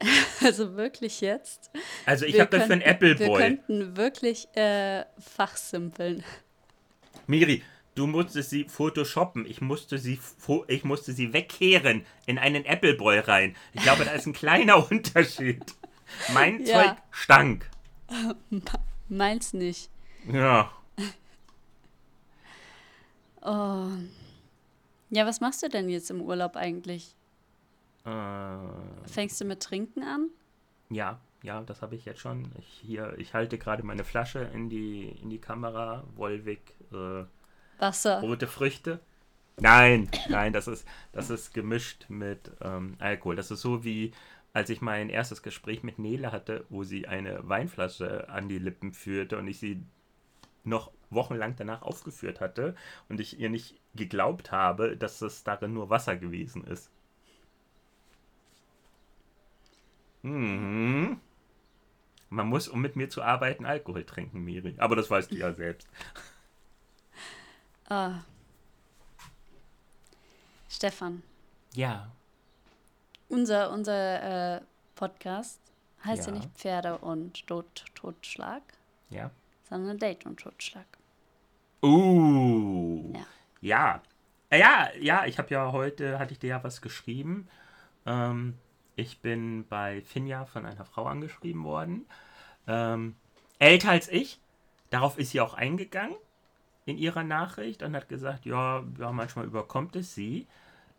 Also 0.44 0.74
wirklich 0.76 1.20
jetzt. 1.20 1.70
Also 2.06 2.26
ich 2.26 2.34
Wir 2.34 2.40
habe 2.40 2.50
das 2.58 2.66
für 2.66 2.72
einen 2.72 2.82
könnten- 2.82 3.04
Wir 3.04 3.12
Appleboy. 3.14 3.40
könnten 3.40 3.96
wirklich 3.96 4.48
äh, 4.56 5.04
fachsimpeln. 5.20 6.24
Miri, 7.28 7.62
du 7.94 8.06
musstest 8.06 8.50
sie 8.50 8.64
photoshoppen. 8.64 9.44
Ich 9.46 9.60
musste 9.60 9.98
sie, 9.98 10.18
ich 10.68 10.84
musste 10.84 11.12
sie 11.12 11.32
wegkehren 11.32 12.04
in 12.26 12.38
einen 12.38 12.66
Appleboy 12.66 13.18
rein. 13.20 13.56
Ich 13.72 13.82
glaube, 13.82 14.04
da 14.04 14.12
ist 14.12 14.26
ein 14.26 14.32
kleiner 14.32 14.76
Unterschied. 14.90 15.62
Mein 16.32 16.64
Ja. 16.64 16.82
Zeug 16.84 16.96
stank. 17.10 17.70
Meins 19.08 19.52
nicht. 19.52 19.90
Ja. 20.30 20.70
Oh. 23.42 23.88
Ja, 25.10 25.26
was 25.26 25.40
machst 25.40 25.62
du 25.62 25.68
denn 25.68 25.88
jetzt 25.88 26.10
im 26.10 26.20
Urlaub 26.22 26.56
eigentlich? 26.56 27.14
Äh, 28.04 29.08
Fängst 29.08 29.40
du 29.40 29.44
mit 29.44 29.62
Trinken 29.62 30.02
an? 30.02 30.28
Ja, 30.90 31.20
ja, 31.42 31.62
das 31.62 31.82
habe 31.82 31.96
ich 31.96 32.04
jetzt 32.04 32.20
schon. 32.20 32.52
Ich, 32.58 32.66
hier, 32.86 33.14
ich 33.18 33.34
halte 33.34 33.58
gerade 33.58 33.82
meine 33.82 34.04
Flasche 34.04 34.40
in 34.54 34.68
die, 34.68 35.08
in 35.22 35.28
die 35.30 35.40
Kamera. 35.40 36.04
Wolwig, 36.14 36.60
äh, 36.92 37.24
Wasser. 37.78 38.20
rote 38.20 38.46
Früchte. 38.46 39.00
Nein, 39.60 40.08
nein, 40.28 40.52
das 40.52 40.66
ist, 40.66 40.86
das 41.12 41.30
ist 41.30 41.52
gemischt 41.52 42.06
mit 42.08 42.50
ähm, 42.62 42.96
Alkohol. 42.98 43.36
Das 43.36 43.50
ist 43.50 43.60
so 43.60 43.84
wie, 43.84 44.12
als 44.52 44.70
ich 44.70 44.80
mein 44.80 45.10
erstes 45.10 45.42
Gespräch 45.42 45.82
mit 45.82 45.98
Nele 45.98 46.32
hatte, 46.32 46.64
wo 46.68 46.84
sie 46.84 47.06
eine 47.06 47.48
Weinflasche 47.48 48.28
an 48.28 48.48
die 48.48 48.58
Lippen 48.58 48.92
führte 48.92 49.38
und 49.38 49.46
ich 49.48 49.58
sie 49.58 49.82
noch 50.64 50.90
wochenlang 51.10 51.54
danach 51.56 51.82
aufgeführt 51.82 52.40
hatte 52.40 52.74
und 53.08 53.20
ich 53.20 53.38
ihr 53.38 53.50
nicht 53.50 53.76
geglaubt 53.94 54.52
habe, 54.52 54.96
dass 54.96 55.20
es 55.20 55.44
darin 55.44 55.74
nur 55.74 55.90
Wasser 55.90 56.16
gewesen 56.16 56.64
ist. 56.64 56.90
Mhm. 60.22 61.20
Man 62.30 62.46
muss, 62.46 62.68
um 62.68 62.80
mit 62.80 62.96
mir 62.96 63.10
zu 63.10 63.22
arbeiten, 63.22 63.66
Alkohol 63.66 64.04
trinken, 64.04 64.42
Miri. 64.44 64.74
Aber 64.78 64.96
das 64.96 65.10
weißt 65.10 65.30
du 65.32 65.36
ja 65.36 65.52
selbst. 65.52 65.86
Ah. 67.92 68.22
Stefan, 70.66 71.22
Ja. 71.74 72.10
unser, 73.28 73.70
unser 73.70 74.56
äh, 74.56 74.60
Podcast 74.94 75.60
heißt 76.02 76.26
ja. 76.28 76.32
Ja. 76.32 76.38
nicht 76.38 76.50
Pferde 76.56 76.96
und 76.96 77.46
Tod, 77.46 77.84
Totschlag, 77.94 78.62
Ja. 79.10 79.30
sondern 79.68 79.98
Date 79.98 80.24
und 80.24 80.40
Totschlag. 80.40 80.86
Uh. 81.82 83.12
Ja. 83.14 83.26
Ja. 83.60 84.02
Äh, 84.48 84.58
Ja, 84.60 84.88
ja, 84.98 85.26
ich 85.26 85.36
habe 85.38 85.50
ja 85.50 85.70
heute, 85.72 86.18
hatte 86.18 86.32
ich 86.32 86.38
dir 86.38 86.48
ja 86.48 86.64
was 86.64 86.80
geschrieben. 86.80 87.46
Ähm, 88.06 88.56
ich 88.96 89.20
bin 89.20 89.66
bei 89.68 90.00
Finja 90.00 90.46
von 90.46 90.64
einer 90.64 90.86
Frau 90.86 91.04
angeschrieben 91.04 91.64
worden. 91.64 92.06
Ähm, 92.66 93.16
älter 93.58 93.90
als 93.90 94.08
ich. 94.08 94.40
Darauf 94.88 95.18
ist 95.18 95.32
sie 95.32 95.42
auch 95.42 95.52
eingegangen 95.52 96.16
in 96.84 96.98
ihrer 96.98 97.22
Nachricht 97.24 97.82
und 97.82 97.94
hat 97.94 98.08
gesagt, 98.08 98.44
ja, 98.44 98.82
ja 98.98 99.12
manchmal 99.12 99.46
überkommt 99.46 99.96
es 99.96 100.14
sie. 100.14 100.46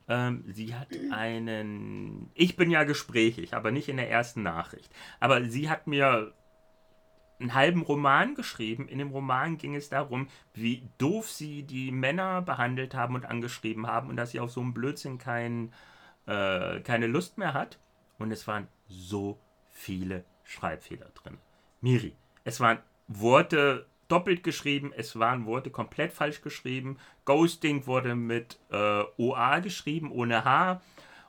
Ähm, 0.07 0.43
sie 0.47 0.75
hat 0.75 0.89
einen. 1.11 2.29
Ich 2.33 2.55
bin 2.55 2.69
ja 2.69 2.83
gesprächig, 2.83 3.53
aber 3.53 3.71
nicht 3.71 3.89
in 3.89 3.97
der 3.97 4.09
ersten 4.09 4.43
Nachricht. 4.43 4.93
Aber 5.19 5.43
sie 5.45 5.69
hat 5.69 5.87
mir 5.87 6.33
einen 7.39 7.53
halben 7.53 7.81
Roman 7.81 8.35
geschrieben. 8.35 8.87
In 8.87 8.99
dem 8.99 9.11
Roman 9.11 9.57
ging 9.57 9.75
es 9.75 9.89
darum, 9.89 10.27
wie 10.53 10.87
doof 10.97 11.29
sie 11.29 11.63
die 11.63 11.91
Männer 11.91 12.41
behandelt 12.41 12.95
haben 12.95 13.15
und 13.15 13.25
angeschrieben 13.25 13.87
haben 13.87 14.09
und 14.09 14.15
dass 14.15 14.31
sie 14.31 14.39
auf 14.39 14.51
so 14.51 14.61
einen 14.61 14.73
Blödsinn 14.73 15.17
kein, 15.17 15.73
äh, 16.25 16.79
keine 16.81 17.07
Lust 17.07 17.37
mehr 17.37 17.53
hat. 17.53 17.79
Und 18.19 18.31
es 18.31 18.47
waren 18.47 18.67
so 18.87 19.37
viele 19.71 20.23
Schreibfehler 20.43 21.07
drin. 21.15 21.37
Miri, 21.81 22.13
es 22.43 22.59
waren 22.59 22.79
Worte 23.07 23.85
doppelt 24.07 24.43
geschrieben, 24.43 24.91
es 24.95 25.17
waren 25.17 25.45
Worte 25.45 25.69
komplett 25.69 26.13
falsch 26.13 26.41
geschrieben. 26.41 26.97
Ghosting 27.25 27.87
wurde 27.87 28.15
mit 28.15 28.59
äh, 28.71 29.03
OA 29.17 29.59
geschrieben, 29.59 30.11
ohne 30.11 30.45
H 30.45 30.81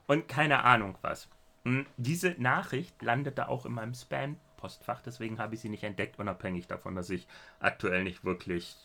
und 0.06 0.28
keine 0.28 0.64
Ahnung 0.64 0.96
was. 1.02 1.28
Hm, 1.64 1.86
Diese 1.96 2.34
Nachricht 2.38 3.00
landete 3.02 3.48
auch 3.48 3.64
in 3.66 3.72
meinem 3.72 3.94
Spam-Postfach, 3.94 5.02
deswegen 5.02 5.38
habe 5.38 5.54
ich 5.54 5.60
sie 5.60 5.68
nicht 5.68 5.84
entdeckt, 5.84 6.18
unabhängig 6.18 6.66
davon, 6.66 6.94
dass 6.94 7.10
ich 7.10 7.26
aktuell 7.60 8.04
nicht 8.04 8.24
wirklich 8.24 8.76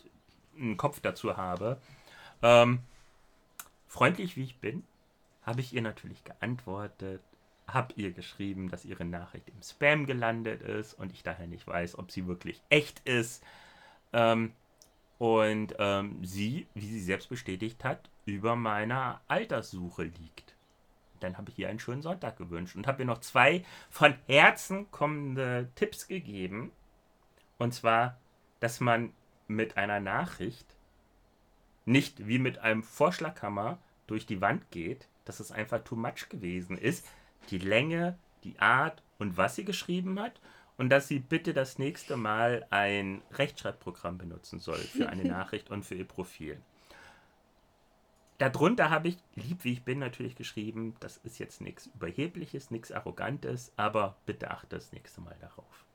einen 0.58 0.78
Kopf 0.78 1.00
dazu 1.02 1.38
habe. 1.38 1.80
Ähm, 2.42 2.80
freundlich 3.88 4.38
wie 4.38 4.44
ich 4.44 4.58
bin, 4.60 4.84
habe 5.44 5.62
ich 5.62 5.74
ihr 5.74 5.82
natürlich 5.82 6.24
geantwortet, 6.24 7.22
habe 7.68 7.94
ihr 7.96 8.12
geschrieben, 8.12 8.70
dass 8.70 8.86
ihre 8.86 9.06
Nachricht 9.06 9.50
im 9.50 9.62
Spam 9.62 10.06
gelandet 10.06 10.62
ist 10.62 10.94
und 10.94 11.12
ich 11.12 11.24
daher 11.24 11.48
nicht 11.48 11.68
weiß, 11.68 11.98
ob 11.98 12.12
sie 12.12 12.28
wirklich 12.28 12.62
echt 12.70 13.00
ist. 13.08 13.44
Ähm, 14.14 14.54
und 15.18 15.76
ähm, 15.80 16.24
sie, 16.24 16.68
wie 16.74 16.88
sie 16.88 17.02
selbst 17.02 17.30
bestätigt 17.30 17.84
hat, 17.84 18.10
über 18.26 18.56
meiner 18.56 19.22
Alterssuche 19.28 20.04
liegt. 20.04 20.56
Dann 21.20 21.38
habe 21.38 21.52
ich 21.52 21.60
ihr 21.60 21.68
einen 21.68 21.80
schönen 21.80 22.02
Sonntag 22.02 22.38
gewünscht 22.38 22.76
und 22.76 22.88
habe 22.88 23.04
ihr 23.04 23.06
noch 23.06 23.20
zwei 23.20 23.66
von 23.90 24.16
Herzen 24.28 24.90
kommende 24.92 25.70
Tipps 25.76 26.08
gegeben. 26.08 26.72
Und 27.58 27.74
zwar, 27.74 28.18
dass 28.62 28.80
man 28.80 29.12
mit 29.48 29.76
einer 29.78 30.00
Nachricht 30.00 30.66
nicht 31.86 32.28
wie 32.28 32.40
mit 32.40 32.60
einem 32.60 32.84
Vorschlaghammer 32.84 33.80
durch 34.08 34.26
die 34.26 34.42
Wand 34.42 34.72
geht, 34.72 35.08
dass 35.26 35.40
es 35.40 35.52
einfach 35.52 35.84
too 35.84 35.96
much 35.96 36.30
gewesen 36.30 36.78
ist. 36.78 37.06
Die 37.50 37.58
Länge, 37.58 38.18
die 38.44 38.58
Art 38.60 39.04
und 39.18 39.36
was 39.36 39.56
sie 39.56 39.66
geschrieben 39.66 40.20
hat 40.20 40.40
und 40.80 40.90
dass 40.90 41.10
sie 41.10 41.20
bitte 41.20 41.54
das 41.54 41.78
nächste 41.78 42.16
Mal 42.16 42.66
ein 42.70 43.22
Rechtschreibprogramm 43.34 44.18
benutzen 44.18 44.60
soll 44.60 44.78
für 44.78 45.10
eine 45.10 45.24
Nachricht 45.28 45.70
und 45.70 45.84
für 45.84 45.96
ihr 45.96 46.08
Profil. 46.08 46.62
Darunter 48.38 48.90
habe 48.90 49.10
ich, 49.10 49.18
lieb 49.36 49.66
wie 49.66 49.74
ich 49.74 49.84
bin, 49.84 50.00
natürlich 50.00 50.38
geschrieben, 50.38 50.96
das 51.02 51.18
ist 51.18 51.38
jetzt 51.38 51.60
nichts 51.60 51.88
Überhebliches, 51.88 52.72
nichts 52.72 52.94
Arrogantes, 52.94 53.74
aber 53.76 54.16
bitte 54.26 54.52
achte 54.52 54.78
das 54.78 54.94
nächste 54.94 55.20
Mal 55.20 55.36
darauf. 55.42 55.86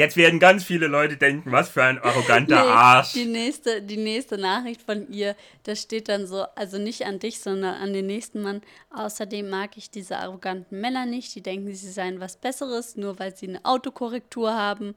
Jetzt 0.00 0.16
werden 0.16 0.40
ganz 0.40 0.64
viele 0.64 0.86
Leute 0.86 1.18
denken, 1.18 1.52
was 1.52 1.68
für 1.68 1.82
ein 1.84 1.98
arroganter 1.98 2.64
Nee, 2.64 2.70
Arsch. 2.70 3.12
Die 3.12 3.26
nächste, 3.26 3.82
die 3.82 3.98
nächste 3.98 4.38
Nachricht 4.38 4.80
von 4.80 5.06
ihr, 5.12 5.36
da 5.64 5.76
steht 5.76 6.08
dann 6.08 6.26
so, 6.26 6.44
also 6.56 6.78
nicht 6.78 7.04
an 7.04 7.18
dich, 7.18 7.40
sondern 7.40 7.74
an 7.74 7.92
den 7.92 8.06
nächsten 8.06 8.40
Mann. 8.40 8.62
Außerdem 8.96 9.50
mag 9.50 9.76
ich 9.76 9.90
diese 9.90 10.16
arroganten 10.16 10.80
Männer 10.80 11.04
nicht, 11.04 11.34
die 11.34 11.42
denken, 11.42 11.74
sie 11.74 11.90
seien 11.90 12.18
was 12.18 12.38
Besseres, 12.38 12.96
nur 12.96 13.18
weil 13.18 13.36
sie 13.36 13.46
eine 13.48 13.62
Autokorrektur 13.66 14.54
haben. 14.54 14.94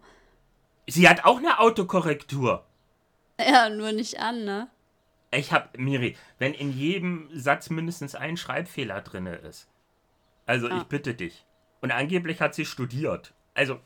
Sie 0.87 1.09
hat 1.09 1.25
auch 1.25 1.39
eine 1.39 1.59
Autokorrektur. 1.59 2.63
Ja, 3.37 3.67
nur 3.67 3.91
nicht 3.91 4.21
an, 4.21 4.45
ne? 4.45 4.69
Ich 5.31 5.51
hab, 5.51 5.77
Miri, 5.77 6.15
wenn 6.39 6.53
in 6.53 6.71
jedem 6.71 7.27
Satz 7.33 7.69
mindestens 7.69 8.15
ein 8.15 8.37
Schreibfehler 8.37 9.01
drin 9.01 9.25
ist. 9.25 9.67
Also 10.45 10.67
Ah. 10.69 10.77
ich 10.77 10.83
bitte 10.85 11.13
dich. 11.13 11.45
Und 11.81 11.91
angeblich 11.91 12.39
hat 12.39 12.55
sie 12.55 12.65
studiert. 12.65 13.33
Also. 13.53 13.81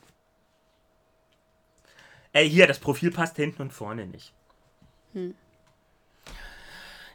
Ey, 2.38 2.48
hier, 2.48 2.68
das 2.68 2.78
Profil 2.78 3.10
passt 3.10 3.34
hinten 3.34 3.62
und 3.62 3.72
vorne 3.72 4.06
nicht. 4.06 4.32
Hm. 5.12 5.34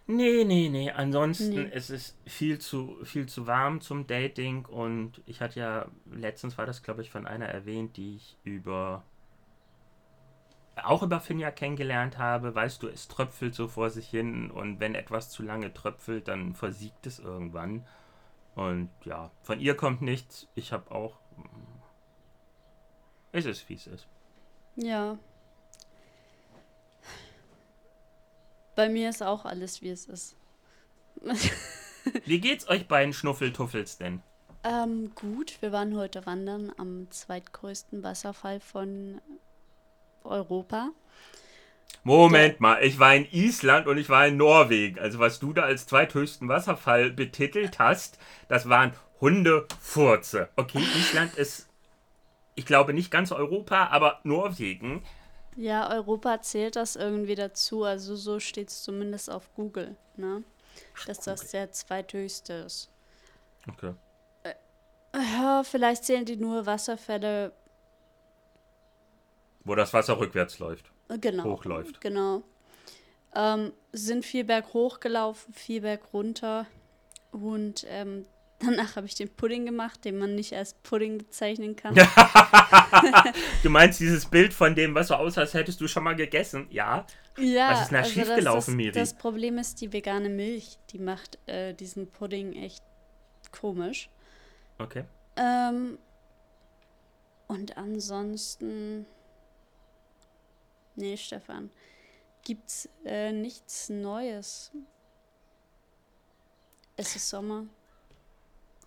Nee, 0.06 0.44
nee, 0.44 0.68
nee. 0.68 0.92
Ansonsten 0.92 1.54
Nee. 1.54 1.70
ist 1.70 1.92
es 1.92 2.18
viel 2.26 2.60
zu, 2.60 2.98
viel 3.06 3.26
zu 3.28 3.48
warm 3.48 3.80
zum 3.80 4.06
Dating 4.06 4.66
und 4.66 5.22
ich 5.26 5.40
hatte 5.40 5.62
ja, 5.62 5.86
letztens 6.12 6.58
war 6.58 6.66
das, 6.66 6.84
glaube 6.84 7.04
ich, 7.04 7.10
von 7.10 7.26
einer 7.26 7.46
erwähnt, 7.46 7.96
die 7.96 8.18
ich 8.18 8.38
über 8.44 9.06
auch 10.76 11.04
über 11.04 11.22
Finja 11.22 11.52
kennengelernt 11.52 12.18
habe, 12.18 12.54
weißt 12.54 12.84
du, 12.84 12.90
es 12.90 13.08
tröpfelt 13.08 13.56
so 13.56 13.70
vor 13.70 13.92
sich 13.92 14.10
hin 14.10 14.52
und 14.52 14.82
wenn 14.82 14.94
etwas 14.94 15.30
zu 15.30 15.42
lange 15.42 15.74
tröpfelt, 15.74 16.28
dann 16.28 16.54
versiegt 16.54 17.08
es 17.08 17.20
irgendwann. 17.20 17.88
Und 18.56 18.90
ja, 19.06 19.32
von 19.42 19.62
ihr 19.62 19.76
kommt 19.78 20.02
nichts. 20.02 20.50
Ich 20.54 20.74
habe 20.74 20.92
auch. 20.92 21.18
Es 23.32 23.46
ist, 23.46 23.70
wie 23.70 23.76
es 23.76 23.88
ist. 23.88 24.10
Ja. 24.76 25.18
Bei 28.76 28.90
mir 28.90 29.10
ist 29.10 29.22
auch 29.22 29.46
alles, 29.46 29.82
wie 29.82 29.90
es 29.90 30.06
ist. 30.06 30.36
Wie 32.26 32.42
geht's 32.42 32.68
euch 32.68 32.88
beiden 32.88 33.14
Schnuffeltuffels 33.14 33.98
denn? 33.98 34.22
Ähm, 34.64 35.12
gut, 35.16 35.62
wir 35.62 35.72
waren 35.72 35.96
heute 35.96 36.26
wandern 36.26 36.72
am 36.78 37.10
zweitgrößten 37.12 38.04
Wasserfall 38.04 38.60
von 38.60 39.22
Europa. 40.24 40.90
Moment 42.04 42.60
mal, 42.60 42.84
ich 42.84 43.00
war 43.00 43.16
in 43.16 43.28
Island 43.32 43.88
und 43.88 43.98
ich 43.98 44.10
war 44.10 44.28
in 44.28 44.38
Norwegen. 44.38 45.00
Also 45.00 45.20
was 45.20 45.40
du 45.40 45.54
da 45.54 45.64
als 45.64 45.86
zweithöchsten 45.86 46.50
Wasserfall 46.50 47.12
betitelt 47.12 47.80
hast, 47.80 48.18
das 48.48 48.68
waren 48.68 48.94
Hundefurze. 49.22 50.50
Okay, 50.56 50.84
Island 50.98 51.36
ist, 51.36 51.70
ich 52.56 52.66
glaube, 52.66 52.94
nicht 52.94 53.12
ganz 53.12 53.32
Europa, 53.32 53.88
aber 53.88 54.20
Norwegen. 54.24 55.04
Ja, 55.56 55.90
Europa 55.92 56.42
zählt 56.42 56.76
das 56.76 56.96
irgendwie 56.96 57.36
dazu, 57.36 57.84
also 57.84 58.16
so 58.16 58.40
steht 58.40 58.70
es 58.70 58.84
zumindest 58.84 59.30
auf 59.30 59.54
Google, 59.56 59.96
ne? 60.16 60.44
Dass 61.06 61.20
das 61.20 61.42
Google. 61.42 61.52
der 61.52 61.72
zweithöchste 61.72 62.54
ist. 62.54 62.90
Okay. 63.70 63.94
Ja, 65.16 65.64
vielleicht 65.64 66.06
zählen 66.06 66.26
die 66.26 66.38
nur 66.38 66.66
Wasserfälle, 66.66 67.54
Wo 69.64 69.76
das 69.76 69.94
Wasser 69.94 70.18
rückwärts 70.20 70.60
läuft. 70.60 70.92
äh, 71.10 71.18
genau. 71.20 71.44
Hochläuft. 71.46 72.02
Genau. 72.02 72.44
Ähm, 73.36 73.74
sind 73.92 74.26
viel 74.26 74.44
berg 74.44 74.74
hochgelaufen, 74.74 75.54
viel 75.54 75.82
berg 75.82 76.02
runter. 76.14 76.66
Und 77.32 77.86
ähm, 77.90 78.26
danach 78.60 78.96
habe 78.96 79.06
ich 79.08 79.16
den 79.16 79.30
Pudding 79.30 79.66
gemacht, 79.66 80.06
den 80.06 80.18
man 80.18 80.36
nicht 80.36 80.54
als 80.54 80.74
Pudding 80.76 81.18
bezeichnen 81.18 81.76
kann. 81.76 81.96
Du 83.64 83.70
meinst 83.70 84.00
dieses 84.00 84.26
Bild 84.26 84.54
von 84.54 84.76
dem, 84.76 84.94
was 84.96 85.08
so 85.08 85.16
aussah, 85.16 85.42
als 85.42 85.54
hättest 85.54 85.82
du 85.82 85.88
schon 85.88 86.04
mal 86.04 86.16
gegessen? 86.16 86.68
Ja. 86.70 87.06
Ja, 87.38 87.72
Was 87.72 87.82
ist 87.84 87.90
denn 87.92 87.96
da 87.96 88.02
das- 88.04 88.12
schiefgelaufen, 88.12 88.76
Miri? 88.76 88.92
Das 88.92 89.14
Problem 89.16 89.58
ist 89.58 89.82
die 89.82 89.92
vegane 89.92 90.30
Milch. 90.30 90.78
Die 90.92 91.00
macht 91.00 91.40
äh, 91.48 91.74
diesen 91.74 92.08
Pudding 92.12 92.54
echt 92.54 92.84
komisch. 93.52 94.10
Okay. 94.78 95.06
Ähm, 95.38 95.98
und 97.48 97.78
ansonsten. 97.78 99.06
Nee, 100.96 101.18
Stefan. 101.18 101.72
Gibt's 102.44 102.88
äh, 103.06 103.32
nichts 103.32 103.90
Neues. 103.90 104.72
Es 106.98 107.16
ist 107.16 107.30
Sommer. 107.30 107.66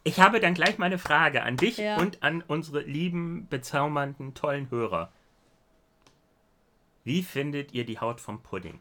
Ich 0.07 0.21
habe 0.21 0.39
dann 0.39 0.55
gleich 0.55 0.79
mal 0.79 0.87
eine 0.87 0.99
Frage 0.99 1.43
an 1.43 1.57
dich 1.57 1.79
Ja. 1.79 1.97
und 1.97 2.23
an 2.23 2.45
unsere 2.47 2.83
lieben, 2.83 3.49
bezaubernden, 3.51 4.35
tollen 4.35 4.71
Hörer. 4.71 5.11
Wie 7.03 7.25
findet 7.25 7.75
ihr 7.75 7.85
die 7.85 7.99
Haut 7.99 8.21
vom 8.21 8.41
Pudding? 8.41 8.79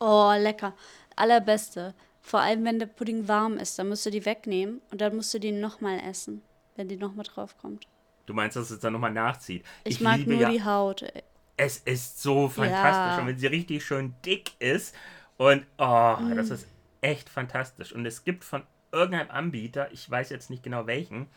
Oh, 0.00 0.32
lecker. 0.34 0.72
Allerbeste. 1.14 1.94
Vor 2.22 2.40
allem, 2.40 2.64
wenn 2.64 2.78
der 2.78 2.86
Pudding 2.86 3.28
warm 3.28 3.58
ist, 3.58 3.78
dann 3.78 3.90
musst 3.90 4.06
du 4.06 4.10
die 4.10 4.24
wegnehmen 4.24 4.80
und 4.90 5.02
dann 5.02 5.14
musst 5.14 5.34
du 5.34 5.40
die 5.40 5.52
nochmal 5.52 6.00
essen, 6.00 6.40
wenn 6.76 6.88
die 6.88 6.96
nochmal 6.96 7.26
draufkommt. 7.26 7.86
Du 8.24 8.32
meinst, 8.32 8.56
dass 8.56 8.70
es 8.70 8.80
dann 8.80 8.94
nochmal 8.94 9.12
nachzieht? 9.12 9.62
Ich, 9.84 10.00
mag 10.00 10.16
liebe 10.20 10.30
nur 10.30 10.40
ja, 10.40 10.50
die 10.50 10.64
Haut. 10.64 11.02
ey. 11.02 11.22
Es 11.58 11.76
ist 11.80 12.22
so 12.22 12.48
fantastisch. 12.48 13.14
Ja. 13.14 13.18
Und 13.18 13.26
wenn 13.26 13.38
sie 13.38 13.46
richtig 13.48 13.84
schön 13.84 14.14
dick 14.24 14.52
ist 14.58 14.94
Und 15.36 15.66
oh, 15.76 16.16
mm. 16.18 16.34
das 16.34 16.48
ist 16.48 16.66
echt 17.02 17.28
fantastisch. 17.28 17.92
Und 17.92 18.06
es 18.06 18.24
gibt 18.24 18.44
von 18.44 18.62
irgendeinem 18.92 19.30
Anbieter, 19.30 19.90
ich 19.92 20.10
weiß 20.10 20.30
jetzt 20.30 20.50
nicht 20.50 20.62
genau 20.62 20.86
welchen, 20.86 21.28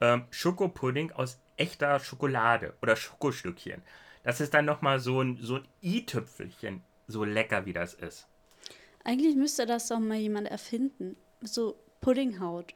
ähm, 0.00 0.24
Schokopudding 0.30 1.12
aus 1.12 1.40
echter 1.56 1.98
Schokolade 2.00 2.74
oder 2.82 2.96
Schokostückchen. 2.96 3.82
Das 4.22 4.40
ist 4.40 4.54
dann 4.54 4.64
nochmal 4.64 5.00
so 5.00 5.20
ein, 5.20 5.38
so 5.40 5.56
ein 5.56 5.68
i-Tüpfelchen, 5.82 6.82
so 7.06 7.24
lecker 7.24 7.64
wie 7.66 7.72
das 7.72 7.94
ist. 7.94 8.28
Eigentlich 9.04 9.36
müsste 9.36 9.66
das 9.66 9.88
doch 9.88 10.00
mal 10.00 10.18
jemand 10.18 10.48
erfinden. 10.48 11.16
So 11.40 11.78
Puddinghaut. 12.00 12.74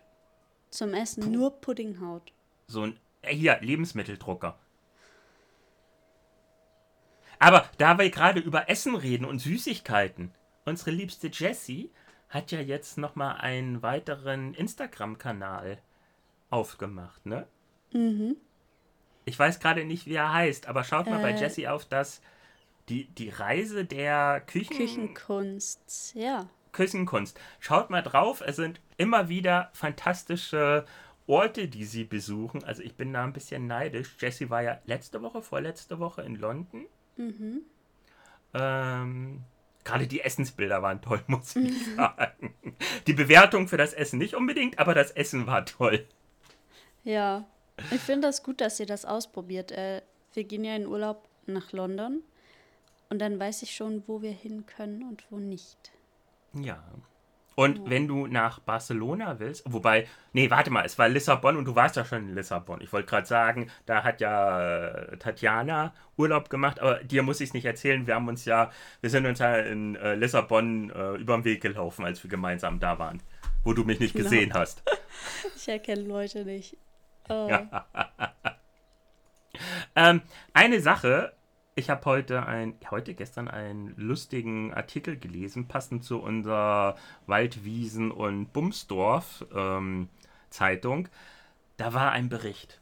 Zum 0.71 0.95
Essen, 0.95 1.25
Puh. 1.25 1.31
nur 1.31 1.61
Puddinghaut. 1.61 2.33
So 2.69 2.83
ein, 2.83 3.01
äh, 3.23 3.35
hier, 3.35 3.59
Lebensmitteldrucker. 3.61 4.57
Aber 7.41 7.69
da 7.79 7.99
wir 7.99 8.11
gerade 8.11 8.39
über 8.39 8.69
Essen 8.69 8.95
reden 8.95 9.25
und 9.25 9.41
Süßigkeiten, 9.41 10.31
unsere 10.67 10.91
liebste 10.93 11.29
Jessie 11.29 11.91
hat 12.31 12.53
ja 12.53 12.61
jetzt 12.61 12.97
nochmal 12.97 13.37
einen 13.39 13.83
weiteren 13.83 14.55
Instagram-Kanal 14.55 15.79
aufgemacht, 16.49 17.27
ne? 17.27 17.47
Mhm. 17.93 18.37
Ich 19.25 19.39
weiß 19.39 19.61
gerade 19.61 19.85
nicht, 19.85 20.07
wie 20.07 20.15
er 20.15 20.33
heißt, 20.33 20.67
aber 20.67 20.85
schaut 20.85 21.07
mal 21.07 21.21
äh, 21.21 21.23
bei 21.23 21.39
Jessie 21.39 21.69
auf 21.69 21.85
das 21.85 22.23
die, 22.89 23.05
die 23.07 23.29
Reise 23.29 23.85
der 23.85 24.43
Küchen 24.47 24.77
Küchenkunst, 24.77 26.15
ja. 26.15 26.49
Küchenkunst. 26.73 27.39
Schaut 27.59 27.91
mal 27.91 28.03
drauf, 28.03 28.43
es 28.45 28.57
sind 28.57 28.81
immer 28.97 29.29
wieder 29.29 29.71
fantastische 29.73 30.87
Orte, 31.27 31.69
die 31.69 31.85
sie 31.85 32.05
besuchen. 32.05 32.65
Also 32.65 32.83
ich 32.83 32.97
bin 32.97 33.13
da 33.13 33.25
ein 33.25 33.33
bisschen 33.33 33.67
neidisch. 33.67 34.17
Jessie 34.19 34.51
war 34.51 34.63
ja 34.63 34.81
letzte 34.87 35.23
Woche, 35.23 35.43
vorletzte 35.43 35.99
Woche 35.99 36.23
in 36.23 36.37
London. 36.37 36.87
Mhm. 37.17 37.63
Ähm, 38.55 39.45
Gerade 39.85 40.07
die 40.07 40.21
Essensbilder 40.21 40.83
waren 40.83 41.01
toll, 41.01 41.23
muss 41.27 41.57
ich 41.57 41.95
sagen. 41.97 42.55
Die 43.07 43.13
Bewertung 43.13 43.69
für 43.69 43.77
das 43.77 43.93
Essen 43.93 44.19
nicht 44.19 44.35
unbedingt, 44.35 44.79
aber 44.79 44.95
das 44.95 45.11
Essen 45.13 45.47
war 45.47 45.65
toll. 45.65 46.07
Ja, 47.03 47.47
ich 47.91 48.01
finde 48.01 48.29
das 48.29 48.43
gut, 48.43 48.61
dass 48.61 48.79
ihr 48.79 48.87
das 48.87 49.05
ausprobiert. 49.05 49.73
Äh, 49.73 50.03
wir 50.35 50.45
gehen 50.45 50.65
ja 50.65 50.77
in 50.77 50.87
Urlaub 50.87 51.29
nach 51.47 51.73
London 51.73 52.23
und 53.09 53.19
dann 53.21 53.39
weiß 53.39 53.63
ich 53.63 53.75
schon, 53.75 54.03
wo 54.07 54.23
wir 54.23 54.33
hin 54.33 54.67
können 54.67 55.03
und 55.03 55.25
wo 55.31 55.39
nicht. 55.39 55.93
Ja. 56.55 56.83
Und 57.61 57.91
wenn 57.91 58.09
du 58.09 58.27
nach 58.27 58.59
Barcelona 58.61 59.39
willst, 59.39 59.71
wobei, 59.71 60.07
nee, 60.33 60.49
warte 60.49 60.71
mal, 60.71 60.87
es 60.87 60.99
war 60.99 61.11
Lissabon 61.11 61.59
und 61.59 61.67
du 61.67 61.77
warst 61.77 61.95
ja 61.95 62.07
schon 62.07 62.31
in 62.31 62.35
Lissabon. 62.35 62.81
Ich 62.81 62.91
wollte 62.91 63.07
gerade 63.07 63.27
sagen, 63.27 63.71
da 63.85 64.03
hat 64.03 64.23
ja 64.23 64.87
äh, 64.87 65.19
Tatjana 65.19 65.93
Urlaub 66.17 66.49
gemacht, 66.49 66.81
aber 66.81 67.05
dir 67.05 67.23
muss 67.23 67.39
ich 67.43 67.51
es 67.51 67.53
nicht 67.53 67.67
erzählen. 67.67 68.07
Wir 68.07 68.15
haben 68.15 68.29
uns 68.29 68.47
ja, 68.47 68.71
wir 69.03 69.11
sind 69.11 69.27
uns 69.27 69.41
ja 69.41 69.57
in 69.57 69.95
äh, 69.97 70.15
Lissabon 70.15 70.89
äh, 70.89 71.17
über 71.17 71.37
den 71.37 71.45
Weg 71.45 71.61
gelaufen, 71.61 72.07
als 72.07 72.25
wir 72.25 72.31
gemeinsam 72.31 72.81
da 72.81 72.99
waren, 72.99 73.23
wo 73.63 73.75
du 73.75 73.85
mich 73.85 74.01
nicht 74.01 74.15
genau. 74.15 74.31
gesehen 74.31 74.55
hast. 74.55 74.83
ich 75.55 75.69
erkenne 75.69 76.01
Leute 76.01 76.47
nicht. 76.47 76.79
Oh. 77.29 77.51
ähm, 79.97 80.23
eine 80.55 80.81
Sache, 80.81 81.35
ich 81.81 81.89
habe 81.89 82.05
heute 82.05 82.47
ein, 82.47 82.75
heute 82.91 83.15
gestern 83.15 83.49
einen 83.49 83.95
lustigen 83.97 84.73
Artikel 84.75 85.19
gelesen, 85.19 85.67
passend 85.67 86.05
zu 86.05 86.21
unserer 86.21 86.97
Waldwiesen- 87.27 88.13
und 88.13 88.53
Bumsdorf 88.53 89.47
ähm, 89.55 90.11
Zeitung. 90.51 91.09
Da 91.79 91.95
war 91.95 92.13
ein 92.13 92.29
Bericht. 92.29 92.81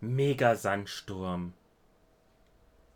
Megasandsturm 0.00 1.52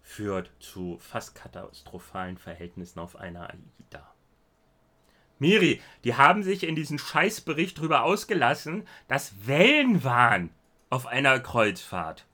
führt 0.01 0.53
zu 0.61 0.99
fast 1.01 1.35
katastrophalen 1.35 2.39
Verhältnissen 2.39 3.01
auf 3.01 3.16
einer 3.16 3.51
AIDA. 3.51 4.14
Miri, 5.41 5.81
die 6.05 6.14
haben 6.14 6.45
sich 6.45 6.62
in 6.62 6.76
diesem 6.76 6.99
Scheißbericht 6.99 7.78
darüber 7.78 8.05
ausgelassen, 8.05 8.87
dass 9.09 9.47
Wellen 9.49 10.05
waren 10.05 10.51
auf 10.89 11.07
einer 11.09 11.41
Kreuzfahrt. 11.41 12.26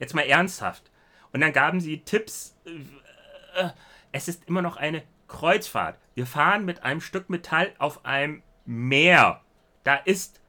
Jetzt 0.00 0.14
mal 0.14 0.22
ernsthaft. 0.22 0.90
Und 1.32 1.40
dann 1.40 1.52
gaben 1.52 1.80
sie 1.80 2.00
Tipps. 2.00 2.56
Äh, 2.64 3.60
äh, 3.60 3.70
es 4.10 4.26
ist 4.26 4.48
immer 4.48 4.62
noch 4.62 4.76
eine 4.76 5.04
Kreuzfahrt. 5.28 5.96
Wir 6.14 6.26
fahren 6.26 6.64
mit 6.64 6.82
einem 6.82 7.00
Stück 7.00 7.30
Metall 7.30 7.72
auf 7.78 8.04
einem 8.04 8.42
Meer. 8.64 9.42
Da 9.84 9.94
ist 9.94 10.40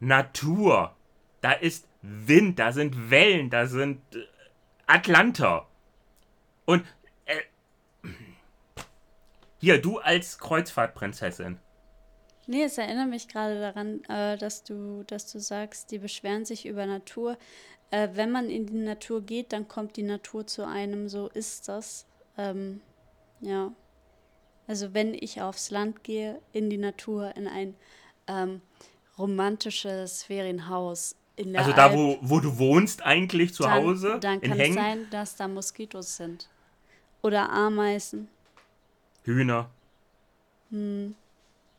Natur. 0.00 0.96
Da 1.42 1.52
ist 1.52 1.86
Wind. 2.00 2.58
Da 2.58 2.72
sind 2.72 3.10
Wellen. 3.10 3.50
Da 3.50 3.66
sind 3.66 4.00
äh, 4.14 4.24
Atlanter. 4.86 5.66
Und 6.64 6.84
äh, 7.26 7.42
hier, 9.58 9.82
du 9.82 9.98
als 9.98 10.38
Kreuzfahrtprinzessin. 10.38 11.58
Nee, 12.46 12.62
es 12.62 12.78
erinnert 12.78 13.10
mich 13.10 13.28
gerade 13.28 13.60
daran, 13.60 14.02
äh, 14.04 14.38
dass, 14.38 14.64
du, 14.64 15.02
dass 15.06 15.30
du 15.30 15.38
sagst, 15.38 15.90
die 15.90 15.98
beschweren 15.98 16.46
sich 16.46 16.64
über 16.64 16.86
Natur 16.86 17.36
äh, 17.90 18.08
wenn 18.14 18.30
man 18.30 18.50
in 18.50 18.66
die 18.66 18.74
Natur 18.74 19.22
geht, 19.22 19.52
dann 19.52 19.68
kommt 19.68 19.96
die 19.96 20.02
Natur 20.02 20.46
zu 20.46 20.66
einem, 20.66 21.08
so 21.08 21.28
ist 21.28 21.68
das. 21.68 22.06
Ähm, 22.36 22.80
ja. 23.40 23.72
Also 24.66 24.92
wenn 24.92 25.14
ich 25.14 25.40
aufs 25.40 25.70
Land 25.70 26.04
gehe, 26.04 26.40
in 26.52 26.68
die 26.68 26.76
Natur, 26.76 27.34
in 27.36 27.46
ein 27.46 27.74
ähm, 28.26 28.60
romantisches 29.18 30.22
Ferienhaus. 30.22 31.16
In 31.36 31.52
der 31.52 31.62
also 31.62 31.72
da, 31.72 31.92
wo, 31.92 32.18
wo 32.20 32.40
du 32.40 32.58
wohnst 32.58 33.04
eigentlich 33.04 33.54
zu 33.54 33.62
dann, 33.62 33.72
Hause? 33.72 34.18
Dann 34.20 34.40
kann 34.40 34.60
es 34.60 34.74
sein, 34.74 35.06
dass 35.10 35.36
da 35.36 35.48
Moskitos 35.48 36.16
sind. 36.16 36.48
Oder 37.22 37.50
Ameisen. 37.50 38.28
Hühner. 39.24 39.70
Hm. 40.70 41.14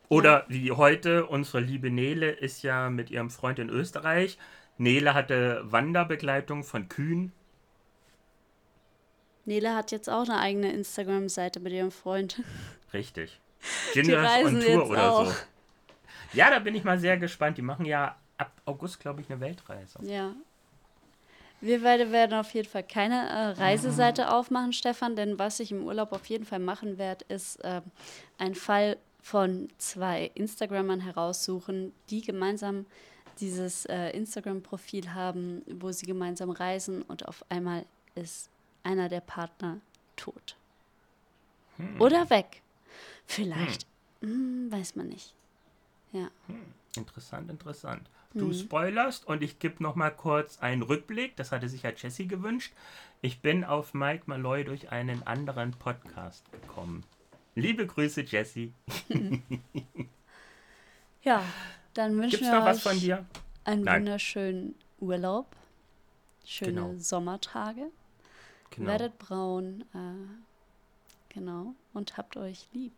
Oder 0.08 0.46
wie 0.48 0.72
heute, 0.72 1.28
unsere 1.28 1.60
liebe 1.60 1.92
Nele 1.92 2.32
ist 2.32 2.64
ja 2.64 2.90
mit 2.90 3.12
ihrem 3.12 3.30
Freund 3.30 3.60
in 3.60 3.70
Österreich. 3.70 4.40
Nele 4.80 5.14
hatte 5.14 5.62
Wanderbegleitung 5.66 6.64
von 6.64 6.88
Kühen. 6.88 7.34
Nele 9.44 9.76
hat 9.76 9.92
jetzt 9.92 10.10
auch 10.10 10.24
eine 10.24 10.40
eigene 10.40 10.72
Instagram-Seite 10.72 11.60
mit 11.60 11.74
ihrem 11.74 11.92
Freund. 11.92 12.42
Richtig. 12.94 13.40
Gingers 13.94 14.46
on 14.46 14.62
Tour 14.62 14.90
oder 14.90 15.12
auch. 15.12 15.26
so. 15.26 15.34
Ja, 16.32 16.50
da 16.50 16.60
bin 16.60 16.76
ich 16.76 16.86
mal 16.86 16.98
sehr 16.98 17.18
gespannt. 17.18 17.58
Die 17.58 17.62
machen 17.62 17.86
ja 17.86 18.16
ab 18.38 18.52
August, 18.66 19.02
glaube 19.02 19.20
ich, 19.20 19.30
eine 19.30 19.42
Weltreise. 19.42 20.00
Ja. 20.02 20.34
Wir 21.60 21.84
beide 21.84 22.14
werden 22.14 22.40
auf 22.40 22.54
jeden 22.54 22.70
Fall 22.70 22.84
keine 22.84 23.28
äh, 23.28 23.62
Reiseseite 23.62 24.24
mhm. 24.24 24.28
aufmachen, 24.30 24.72
Stefan, 24.72 25.18
denn 25.18 25.38
was 25.40 25.60
ich 25.60 25.74
im 25.74 25.84
Urlaub 25.84 26.14
auf 26.14 26.26
jeden 26.28 26.46
Fall 26.46 26.60
machen 26.60 26.98
werde, 26.98 27.26
ist 27.28 27.58
äh, 27.66 27.82
einen 28.38 28.56
Fall 28.56 28.98
von 29.22 29.68
zwei 29.78 30.32
Instagrammern 30.36 31.02
heraussuchen, 31.02 31.92
die 32.10 32.22
gemeinsam 32.22 32.86
dieses 33.40 33.86
äh, 33.86 34.10
Instagram-Profil 34.10 35.14
haben, 35.14 35.64
wo 35.68 35.92
sie 35.92 36.06
gemeinsam 36.06 36.50
reisen 36.50 37.02
und 37.04 37.28
auf 37.28 37.46
einmal 37.50 37.86
ist 38.16 38.50
einer 38.84 39.10
der 39.10 39.22
Partner 39.22 39.80
tot. 40.16 40.56
Hm. 41.78 42.00
Oder 42.00 42.30
weg. 42.30 42.62
Vielleicht. 43.26 43.86
Hm. 44.22 44.30
Hm, 44.30 44.72
weiß 44.72 44.96
man 44.96 45.10
nicht. 45.10 45.34
Ja. 46.12 46.30
Hm. 46.48 46.62
Interessant, 46.96 47.50
interessant. 47.50 48.10
Du 48.34 48.48
hm. 48.48 48.54
spoilerst 48.54 49.28
und 49.28 49.42
ich 49.42 49.60
gebe 49.60 49.82
noch 49.82 49.96
mal 49.96 50.12
kurz 50.12 50.60
einen 50.60 50.82
Rückblick. 50.82 51.36
Das 51.36 51.52
hatte 51.52 51.70
sich 51.70 51.84
ja 51.84 51.92
Jesse 51.96 52.26
gewünscht. 52.26 52.74
Ich 53.22 53.42
bin 53.42 53.64
auf 53.64 53.94
Mike 53.94 54.24
Malloy 54.28 54.64
durch 54.64 54.92
einen 54.92 55.24
anderen 55.24 55.72
Podcast 55.72 56.52
gekommen. 56.52 57.04
Liebe 57.56 57.86
Grüße, 57.86 58.22
Jesse. 58.22 58.72
ja, 61.24 61.44
dann 61.94 62.16
wünschen 62.16 62.32
Gibt's 62.32 62.48
wir 62.48 62.60
noch 62.60 62.66
was 62.66 62.82
von 62.82 63.00
dir? 63.00 63.26
einen 63.70 63.84
Nein. 63.84 64.02
wunderschönen 64.02 64.76
Urlaub, 65.00 65.56
schöne 66.46 66.72
genau. 66.72 66.96
Sommertage, 66.98 67.92
genau. 68.72 68.88
werdet 68.88 69.18
braun, 69.20 69.84
äh, 69.94 71.34
genau, 71.34 71.76
und 71.94 72.18
habt 72.18 72.36
euch 72.38 72.68
lieb. 72.74 72.94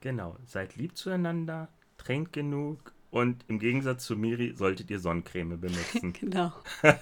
Genau, 0.00 0.36
seid 0.46 0.76
lieb 0.76 0.96
zueinander, 0.96 1.68
trinkt 1.98 2.32
genug 2.32 2.92
und 3.10 3.44
im 3.48 3.58
Gegensatz 3.58 4.06
zu 4.06 4.16
Miri 4.16 4.54
solltet 4.54 4.90
ihr 4.90 5.00
Sonnencreme 5.00 5.60
benutzen. 5.60 6.12
genau. 6.20 6.52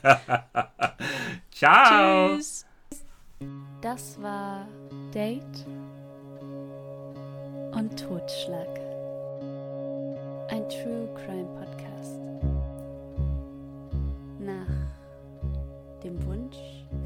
Ciao. 1.53 2.35
Tschüss. 2.35 2.67
Das 3.83 4.21
war 4.21 4.67
Date 5.15 5.67
und 7.73 7.97
Totschlag. 7.97 8.88
Ein 10.51 10.67
True 10.71 11.13
Crime 11.15 11.45
Podcast. 11.59 12.19
Nach 14.41 16.01
dem 16.03 16.25
Wunsch 16.25 16.57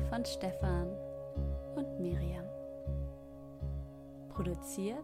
von 0.09 0.25
Stefan 0.25 0.87
und 1.75 1.99
Miriam. 1.99 2.45
Produziert 4.29 5.03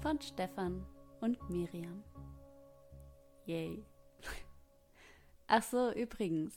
von 0.00 0.18
Stefan 0.22 0.86
und 1.20 1.50
Miriam. 1.50 2.02
Yay. 3.44 3.84
Ach 5.48 5.62
so, 5.62 5.92
übrigens, 5.92 6.54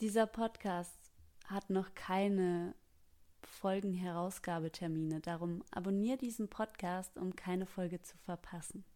dieser 0.00 0.26
Podcast 0.26 0.98
hat 1.44 1.68
noch 1.68 1.94
keine 1.94 2.74
Folgenherausgabetermine. 3.42 5.20
Darum 5.20 5.62
abonniere 5.70 6.16
diesen 6.16 6.48
Podcast, 6.48 7.18
um 7.18 7.36
keine 7.36 7.66
Folge 7.66 8.00
zu 8.00 8.16
verpassen. 8.24 8.86